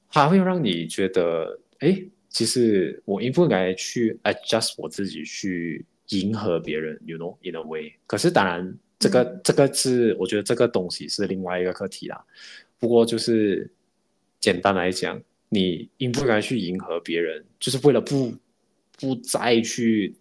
[0.09, 2.09] 它会让你觉得，哎。
[2.29, 7.91] 其实我应不应该去 adjust 我自己去迎合别人，you know in a way。
[8.07, 12.23] 可是当然，这个、嗯、这个是我觉得这个东西是另外一个课题啦。
[12.79, 13.71] 不过就是
[14.39, 18.35] 简单来讲，你应不应该去迎合别人，就是为了不
[18.99, 20.15] 不再去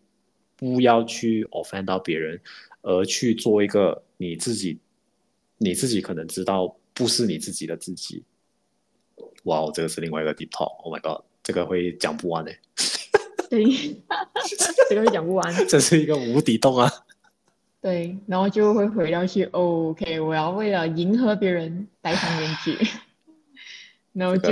[0.56, 2.40] 不要去 offend 到别人，
[2.82, 4.80] 而去做一个你自己
[5.58, 8.24] 你自己可能知道不是你自己的自己。
[9.44, 11.24] 哇，这个是另外一个 deep talk，Oh my god！
[11.44, 12.52] 这个会讲不完的，
[13.50, 13.64] 对，
[14.90, 15.68] 这个会讲不完。
[15.68, 16.92] 这是一个无底洞啊。
[17.80, 22.76] 对，然后就会回到去，OK，我要为了迎合别人戴上面具，
[24.12, 24.50] 然后就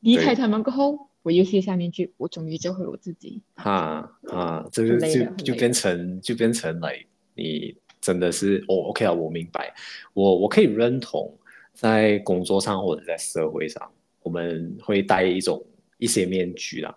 [0.00, 3.40] 离开他们过后，我又卸下面具，我终于做回我自己。
[3.54, 7.04] 哈啊，这个就就变成就变成来，
[7.34, 9.74] 你真的是哦，OK 啊，我明白，
[10.14, 11.32] 我我可以认同，
[11.72, 13.90] 在工作上或者在社会上，
[14.22, 15.64] 我们会戴一种。
[15.98, 16.92] 一些面具啦，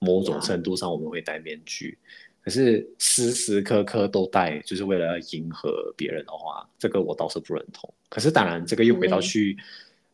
[0.00, 1.96] 某种程度上我们会戴面具，
[2.42, 7.90] 可是时时刻刻都戴，就是为了要迎合别人的话，这个我倒是不认同。
[8.10, 9.56] 可是当然，这个又回到去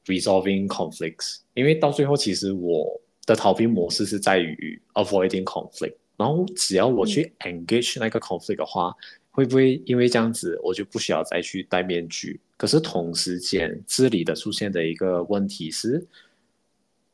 [0.06, 8.94] resolving conflicts，因为到最后其实我的逃避模式是在于 avoiding conflict，然后只要我去 engage 那个 conflict 的话，
[9.30, 12.40] 会不会因为这样子我就不需要再去戴面具？
[12.56, 16.06] 可是同时间这里的出现的一个问题是。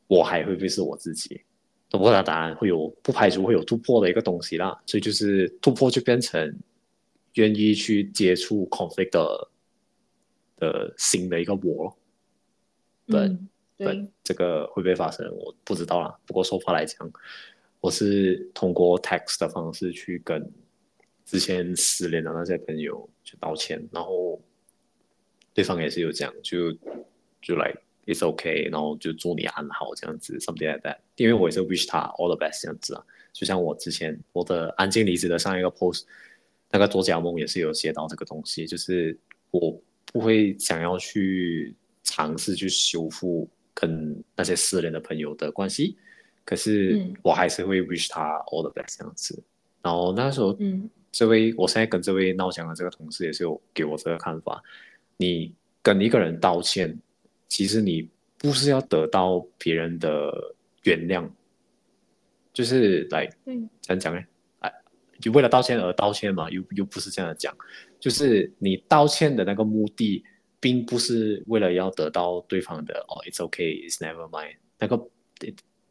[0.07, 1.39] 我还会不会是我自己？
[1.89, 4.77] 不过他当然会有，不排除会有突破的一个东西啦。
[4.85, 6.53] 所以就是突破就变成
[7.35, 9.49] 愿意去接触 conflict 的
[10.57, 11.97] 的新的一个我。
[13.07, 13.47] 对、嗯、
[13.85, 15.25] 对，这个会不会发生？
[15.35, 16.17] 我不知道啦。
[16.25, 17.11] 不过说话来讲，
[17.79, 20.51] 我是通过 text 的方式去跟
[21.25, 24.41] 之前失联的那些朋友去道歉，然后
[25.53, 26.71] 对方也是有讲，就
[27.41, 27.73] 就来。
[28.07, 30.97] It's okay，然后就祝你安好这样子，something like that。
[31.17, 33.05] 因为我也是 wish 他 all the best 这样子啊。
[33.31, 36.01] 就像我之前我的安静离职的上一个 post，
[36.71, 39.15] 那个作家梦也是有写到这个东西，就是
[39.51, 43.47] 我不会想要去尝试去修复
[43.81, 45.97] 跟那些失联的朋友的关系，
[46.45, 49.41] 可是我还是会 wish 他 all the best 这样子。
[49.81, 54.61] 然后那时候，嗯，这位我现在跟这位闹僵的这个同事也是有给我这个看法，
[55.17, 55.51] 你
[55.81, 56.95] 跟一个人道歉。
[57.47, 60.31] 其实你不是要得到别人的
[60.83, 61.27] 原谅，
[62.53, 63.53] 就是来怎
[63.89, 64.21] 样讲呢？
[64.59, 64.71] 哎，
[65.19, 66.49] 就为了道歉而道歉嘛？
[66.49, 67.53] 又又不是这样讲，
[67.99, 70.23] 就是你道歉的那个目的，
[70.61, 74.55] 并不是为了要得到对方的哦，it's okay, it's never mind。
[74.79, 75.09] 那个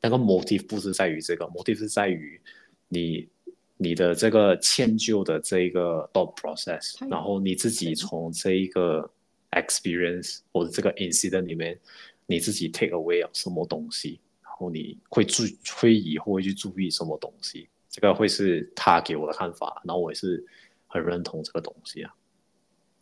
[0.01, 2.41] 那个 motive 不是在于这个，motive 是在于
[2.89, 3.29] 你
[3.77, 9.11] 你的这个迁就的这一个 thought process，然后你自己从这一个。
[9.53, 11.77] experience 或者这个 incident 里面，
[12.27, 15.43] 你自己 take away 什么东西，然后你会注
[15.75, 20.47] 会以后会去注意什么东西，这个会是他给我的看法，然后我也是
[20.87, 22.15] 很认同这个东西啊。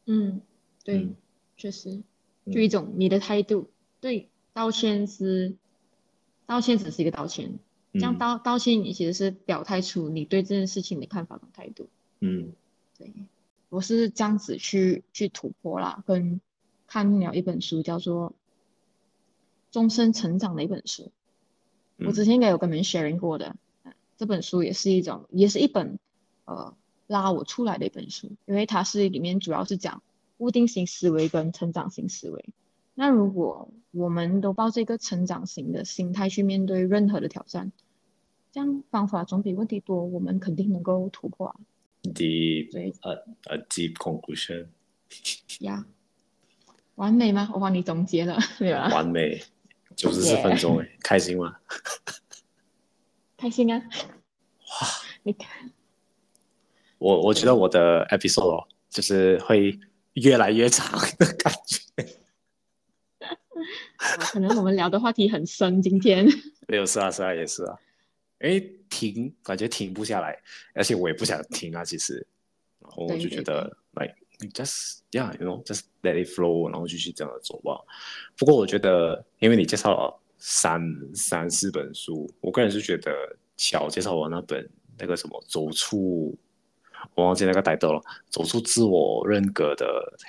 [0.06, 0.40] 嗯，
[0.82, 1.14] 对，嗯、
[1.58, 2.02] 确实，
[2.50, 3.68] 就一种你的态度，
[4.00, 5.56] 对，道歉是
[6.46, 7.58] 道歉只是一个道歉，
[7.92, 11.90] 这样道道歉你其实是表态出你对这件事情的看法和态度。
[12.20, 12.52] 嗯，
[12.96, 13.12] 对。
[13.70, 16.40] 我是这样子去去突破啦，跟
[16.86, 18.30] 看了一本书，叫做
[19.70, 21.12] 《终身成长》的一本书。
[21.98, 23.56] 我之前应该有跟你们 sharing 过的，
[24.16, 25.98] 这本书也是一种，也是一本
[26.46, 26.74] 呃
[27.06, 30.02] 拉我出来的一本书，因为它是里面主要是讲
[30.38, 32.54] 固定型思维跟成长型思维。
[32.94, 37.70] 那如果我们都抱着一个成长型的心态去面对任何的挑战，
[38.50, 41.56] 这样方法总比问题多，我们肯定能够突破啊。
[42.02, 43.12] Deep, a,
[43.54, 44.68] a deep conclusion.
[45.60, 45.84] 呀，
[46.94, 47.50] 完美吗？
[47.52, 48.88] 我帮你总结了，对吧？
[48.94, 49.42] 完美，
[49.96, 51.56] 九十四分钟，哎，开心吗？
[53.36, 53.78] 开心啊！
[53.78, 54.88] 哇，
[55.22, 55.70] 你看，
[56.98, 59.78] 我我觉得我的 episode 就是会
[60.14, 61.78] 越来越长的感觉。
[64.18, 66.26] 可能我们聊的话题很深，今天
[66.68, 67.76] 没有是啊是啊也是啊，
[68.38, 70.40] 哎停感觉停不下来，
[70.74, 72.24] 而且我也不想停啊，其实，
[72.80, 74.14] 然后我就觉得，like
[74.54, 77.78] just yeah，you know，just let it flow，然后继续这样的走吧。
[78.36, 80.80] 不过我觉得，因为你介绍了三
[81.14, 86.38] 三四本书，我个人是觉得巧介绍我那本那个什么走出。
[87.14, 89.86] 我忘记那个 title 了，走出自我认格的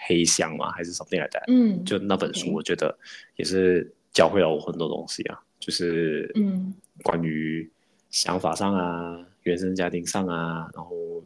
[0.07, 1.43] 黑箱嘛，还是 something like that？
[1.47, 2.97] 嗯，就那本书，我觉得
[3.35, 6.73] 也是教会了我很多东西啊，就是嗯，
[7.03, 7.69] 关于
[8.09, 11.23] 想法上啊，原生家庭上啊，然后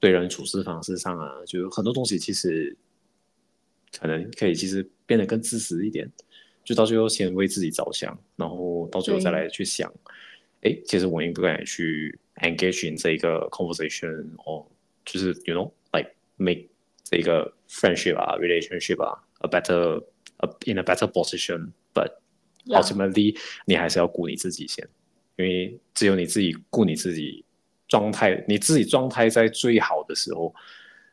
[0.00, 2.74] 对人处事方式上啊，就很多东西其实
[4.00, 6.10] 可能可以其实变得更自私一点，
[6.64, 9.92] 就到最后先为自己着想，然后到最后再来去想，
[10.62, 14.66] 哎，其实我应不应该去 engage in 这一个 conversation 哦。
[15.04, 16.68] 就是 you know like make
[17.04, 20.02] 这个 friendship 啊 relationship 啊 a better
[20.38, 22.12] a in a better position，but
[22.66, 23.40] ultimately Yeah.
[23.66, 24.88] 你还是要顾你自己先，
[25.36, 27.44] 因为只有你自己顾你自己
[27.88, 30.54] 状态，你自己状态在最好的时候，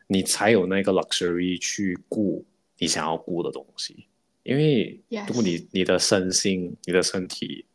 [0.07, 2.45] 你才有那个 luxury 去顾
[2.77, 4.05] 你想要顾的东西。
[4.43, 7.65] 因为如果你你的身心、你的身体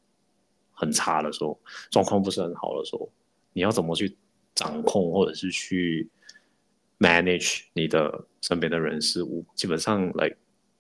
[0.73, 1.61] 很差的时候，
[1.91, 3.11] 状况不是很好的时候，
[3.53, 4.17] 你要怎么去？
[4.55, 6.09] 掌控或者是去
[6.99, 10.35] manage 你的身边的人事物，基本上来，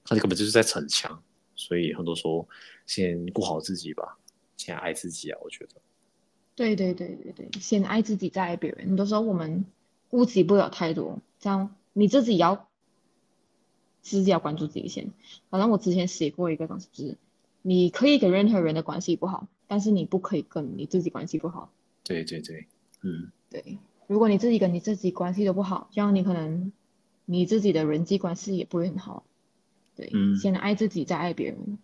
[0.04, 1.22] 他根本就是在逞强，
[1.54, 2.48] 所以很多时候
[2.86, 4.16] 先顾好自己吧，
[4.56, 5.80] 先爱自己啊，我觉得。
[6.54, 8.86] 对对对对对，先爱自己再爱别人。
[8.86, 9.64] 很多时候我们
[10.08, 12.68] 顾及不了太多，这样你自己要
[14.02, 15.10] 自己要关注自己先。
[15.50, 17.16] 好像我之前写过一个东西，就是
[17.62, 21.72] 你可以跟任何人的关系不好，但是你不可以跟你自己关系不好。
[22.04, 22.68] 对对对，
[23.02, 23.32] 嗯。
[23.54, 23.78] 对，
[24.08, 26.72] 如果你自己跟你自己关系都不好，这样你可能
[27.24, 29.22] 你自己的人际关系也不会很好。
[29.94, 31.78] 对，嗯，先爱自己再爱别人，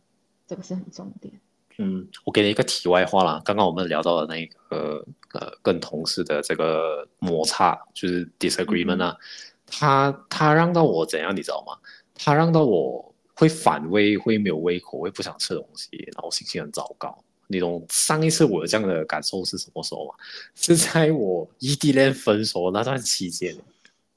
[0.49, 1.33] 这个是很重点。
[1.79, 9.23] 嗯，我给你一个题外话啦，刚刚我们聊到的那个呃，跟同事的这个摩擦，就是 disagreement 啊，嗯、
[9.65, 11.79] 他他让到我怎样，你知道吗？
[12.17, 17.23] 他让到我会反胃，会没有胃口，会不想吃东西，然后心情很糟糕。
[17.52, 20.14] 那种上一次我有这样的感受是什么时候吗？
[20.55, 23.56] 是在我异地恋分手那段期间。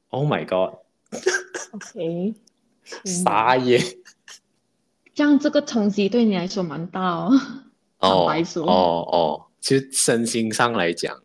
[0.10, 2.36] Oh my god！OK，
[3.04, 3.82] 傻眼。
[5.16, 7.32] 这样这个冲击对你来说蛮大哦。
[7.98, 8.28] 哦
[8.66, 8.72] 哦
[9.12, 11.20] 哦，其实身心上来讲，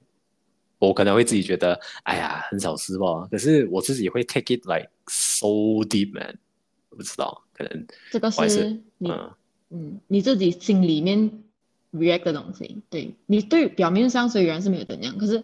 [0.79, 3.29] 我可能会自己觉得，哎呀，很少失望。
[3.29, 5.47] 可是我自己会 take it like so
[5.85, 6.39] deep man，
[6.89, 9.31] 我不知道，可能这个是你嗯，
[9.71, 11.45] 嗯，你自己心里面。
[11.93, 15.43] React 的东西，对你对表面上虽然是没有怎样，可是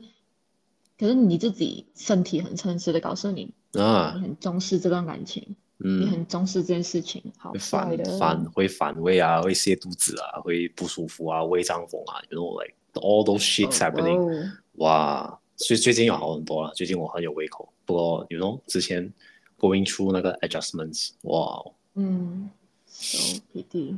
[0.99, 14.45] 可是你自己身体很诚实的告诉你啊，你很重视这段感情，嗯，你很重视这件事情，好反反会反胃啊，会泻肚子啊，会不舒服啊，胃胀风啊，you know like all those shits happening，、oh.
[14.75, 19.13] 哇，所以最近有好很多了，最近我很有胃口，不过 you know 之前
[19.59, 21.65] going through 那个 adjustments，哇，
[21.95, 22.51] 嗯
[22.87, 23.97] ，so pity，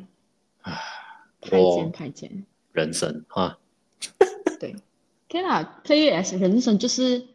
[0.62, 1.05] 唉。
[1.50, 3.58] 太监，太监，人生哈，
[4.60, 4.74] 对，
[5.28, 7.26] 可以啦，play as 人生就是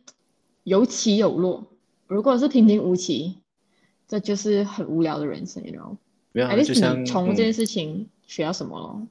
[0.64, 1.66] 有起有落，
[2.08, 3.38] 如果是平平无奇，
[4.08, 5.96] 这就是很无聊的人生，你知道
[6.32, 9.08] 没有、啊，就像从这件事情学到什么咯？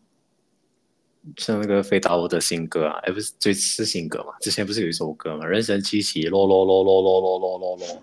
[1.37, 4.33] 像那个飞刀的新歌啊，哎，不是最是新歌嘛？
[4.41, 5.47] 之前不是有一首歌嘛？
[5.47, 8.03] 人生起起落落落落落落落落落。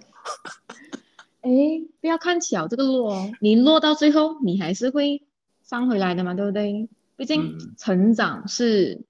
[1.42, 1.50] 哎，
[2.02, 5.22] 不要看小这个落哦，你落到最后，你还是会。
[5.68, 6.88] 上回来的嘛，对不对？
[7.18, 9.02] 毕竟成长是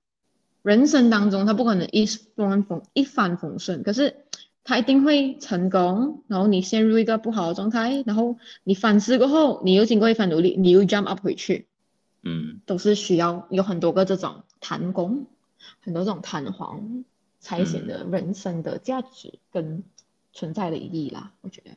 [0.64, 2.06] 人生当中，他不可能一
[2.36, 4.16] 帆风一帆风顺，可是
[4.64, 6.24] 他一定会成功。
[6.28, 11.68] 然后你陷入一个不好的状态，然后你反思过后，你又经过一番努力，你又 jump up 回去，
[12.24, 15.28] 嗯，都是需要有很多个这种弹弓，
[15.82, 17.04] 很多这种弹簧，
[17.40, 19.84] 才显得人生的价值跟
[20.34, 21.34] 存在的意义啦。
[21.42, 21.72] 我觉得，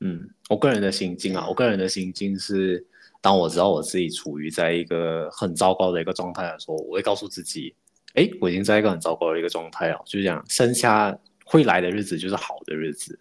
[0.00, 2.86] 嗯，我个人的心境啊，我个人的心境是。
[3.26, 7.74] 当我知道我自己处于在一个很糟糕的一个状态的时候，我会告诉自己，
[8.14, 11.12] 哎，我已经在一个很糟糕的一个状态了，就这样，剩下
[11.44, 13.18] 会来的日子就是好的日子。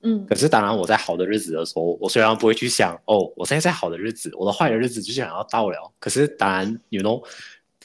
[0.00, 5.92] 嗯，可是当然我在好的日子的时候，我虽然不会去想，哦，我现在在好的日子，我的坏的日子就想要到了。
[6.00, 7.24] 可是当然，you know，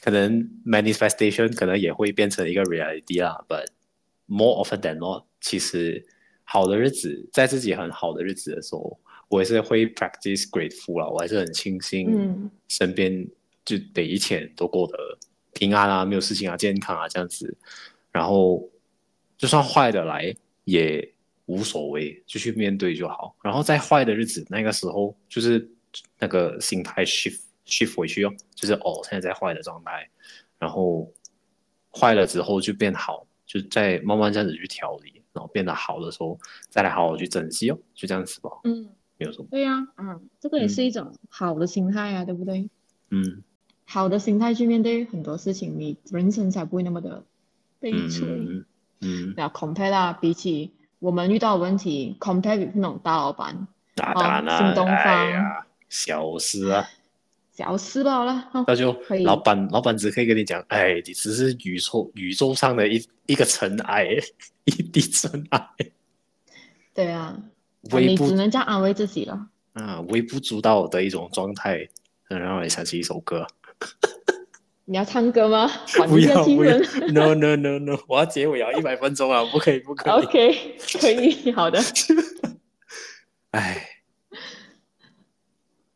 [0.02, 3.44] 可能 manifestation 可能也会变成一个 reality 啦。
[3.48, 3.66] But
[4.26, 6.04] more often than not，其实
[6.42, 8.98] 好的日子，在自己很好的日子的时候。
[9.28, 13.26] 我也是会 practice grateful 啦，我还是很庆幸身边
[13.64, 14.96] 就每一天都过得
[15.52, 17.56] 平安啊，没有事情啊，健康啊这样子。
[18.12, 18.68] 然后
[19.36, 20.34] 就算坏的来，
[20.64, 21.12] 也
[21.46, 23.36] 无所谓，就去面对就好。
[23.42, 25.68] 然后在坏的日子，那个时候就是
[26.18, 30.08] 那个心态 shift shift 回去哦，就是哦，现在在坏的状态，
[30.58, 31.12] 然后
[31.92, 36.38] 坏了之后就变好，就再慢慢这样子去调理，然后变得好的时候
[36.70, 38.50] 再来好好去珍惜哦，就这样子吧。
[38.64, 39.46] 嗯，没有错。
[39.50, 42.68] 对呀、啊，嗯，这个也是一种好的心态啊，嗯、对不对？
[43.10, 43.42] 嗯，
[43.84, 47.24] 好的心态去面对很多事情，你人生才不会那么的
[47.80, 48.26] 悲催。
[48.28, 48.64] 嗯，
[49.00, 53.66] 嗯，那 compare 啦，比起我们遇到的问题，compare 那种大老板，
[53.96, 56.88] 那当然啦，新东方，哎，小事啊，
[57.52, 58.94] 小事吧，好了，那就
[59.24, 64.08] 老板，老板只可以跟你讲，哎，你只是宇宙宇宙上的一一个尘埃，
[64.64, 65.68] 一滴尘埃。
[66.92, 67.38] 对啊，
[67.92, 69.48] 微不你只能这样安慰自己了。
[69.74, 71.86] 啊，微不足道的一种状态，
[72.30, 73.46] 能让你想起一首歌。
[74.88, 75.68] 你要唱歌吗？
[76.08, 76.78] 不要不要
[77.12, 80.12] ，No No No No，我要结尾要一百分钟啊，不可以不可以。
[80.12, 81.80] OK，可以，好的。
[83.50, 83.88] 哎，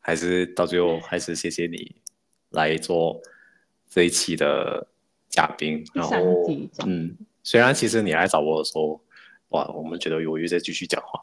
[0.01, 1.95] 还是到最后还是谢谢你
[2.51, 3.21] 来做
[3.89, 4.87] 这一期的
[5.29, 5.85] 嘉宾。
[5.95, 6.17] 然后，
[6.85, 9.01] 嗯，虽然其实你来找我的时候，
[9.51, 11.21] 哇，我们觉得犹豫再继续讲话。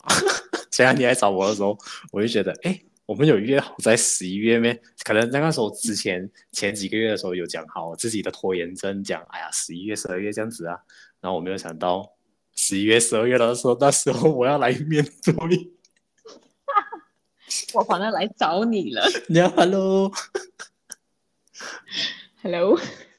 [0.71, 1.77] 虽然你来找我的时候，
[2.11, 2.81] 我就觉得，哎。
[3.07, 4.77] 我们有约好在十一月咩？
[5.05, 10.75] 可能那个时候之前前几个月的时候有讲好自己的拖延症，讲哎呀十一月十二月这样子啊，
[11.21, 12.05] 然后我没有想到
[12.53, 15.33] 十一月十二月的时候，那时候我要来面对，
[17.73, 19.07] 我反正来找你了。
[19.29, 20.11] 你好，Hello，Hello，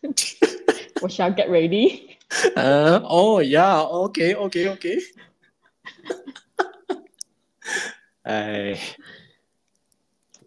[1.01, 2.03] 我需要 get ready。
[2.57, 4.99] 嗯，哦呀，OK，OK，OK。
[8.23, 8.79] 哎。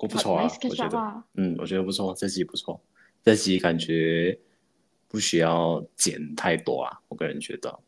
[0.09, 2.81] 不错啊，我觉得，嗯，我觉得不错，这集不错，
[3.23, 4.35] 这集感觉
[5.07, 7.79] 不需要剪太多啊，我个人觉得。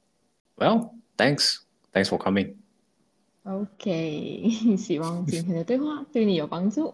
[0.58, 2.54] Well，thanks，thanks for coming。
[3.42, 4.48] OK，
[4.78, 6.92] 希望今天的对话对你有帮助，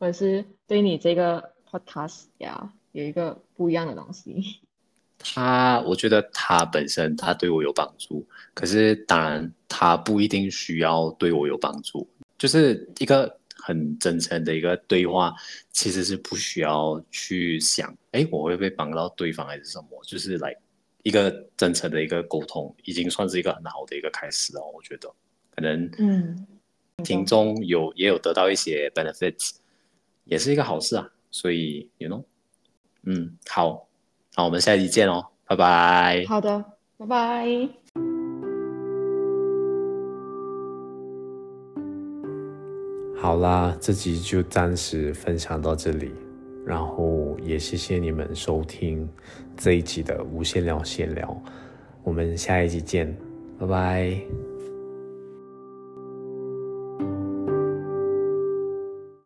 [0.00, 4.58] 或者是对你这个 podcast 呀有一个不一样的东西。
[5.20, 13.36] 他，我觉得他本身他对我有帮助，可是当然他不一定需要对我有帮助，就是一个。
[13.60, 15.34] 很真诚的一个对话，
[15.72, 20.02] 其实是不需要去想，哎，我会不会帮到对方还是什么？
[20.06, 20.54] 就是来
[21.02, 24.62] 一个真诚的一个沟通，已经算是一个很好的一个开始了。
[24.74, 25.12] 我觉得
[25.50, 26.46] 可能，嗯，
[27.04, 29.56] 听众有也有得到一些 benefits，
[30.24, 31.10] 也是一个好事啊。
[31.30, 32.24] 所以，you know，
[33.02, 33.86] 嗯，好，
[34.34, 36.24] 那，我们下期见哦，拜拜。
[36.26, 36.64] 好的，
[36.96, 37.77] 拜拜。
[43.20, 46.12] 好啦，这集就暂时分享到这里，
[46.64, 49.08] 然后也谢谢你们收听
[49.56, 51.42] 这一集的无限聊闲聊，
[52.04, 53.12] 我们下一集见，
[53.58, 54.47] 拜拜。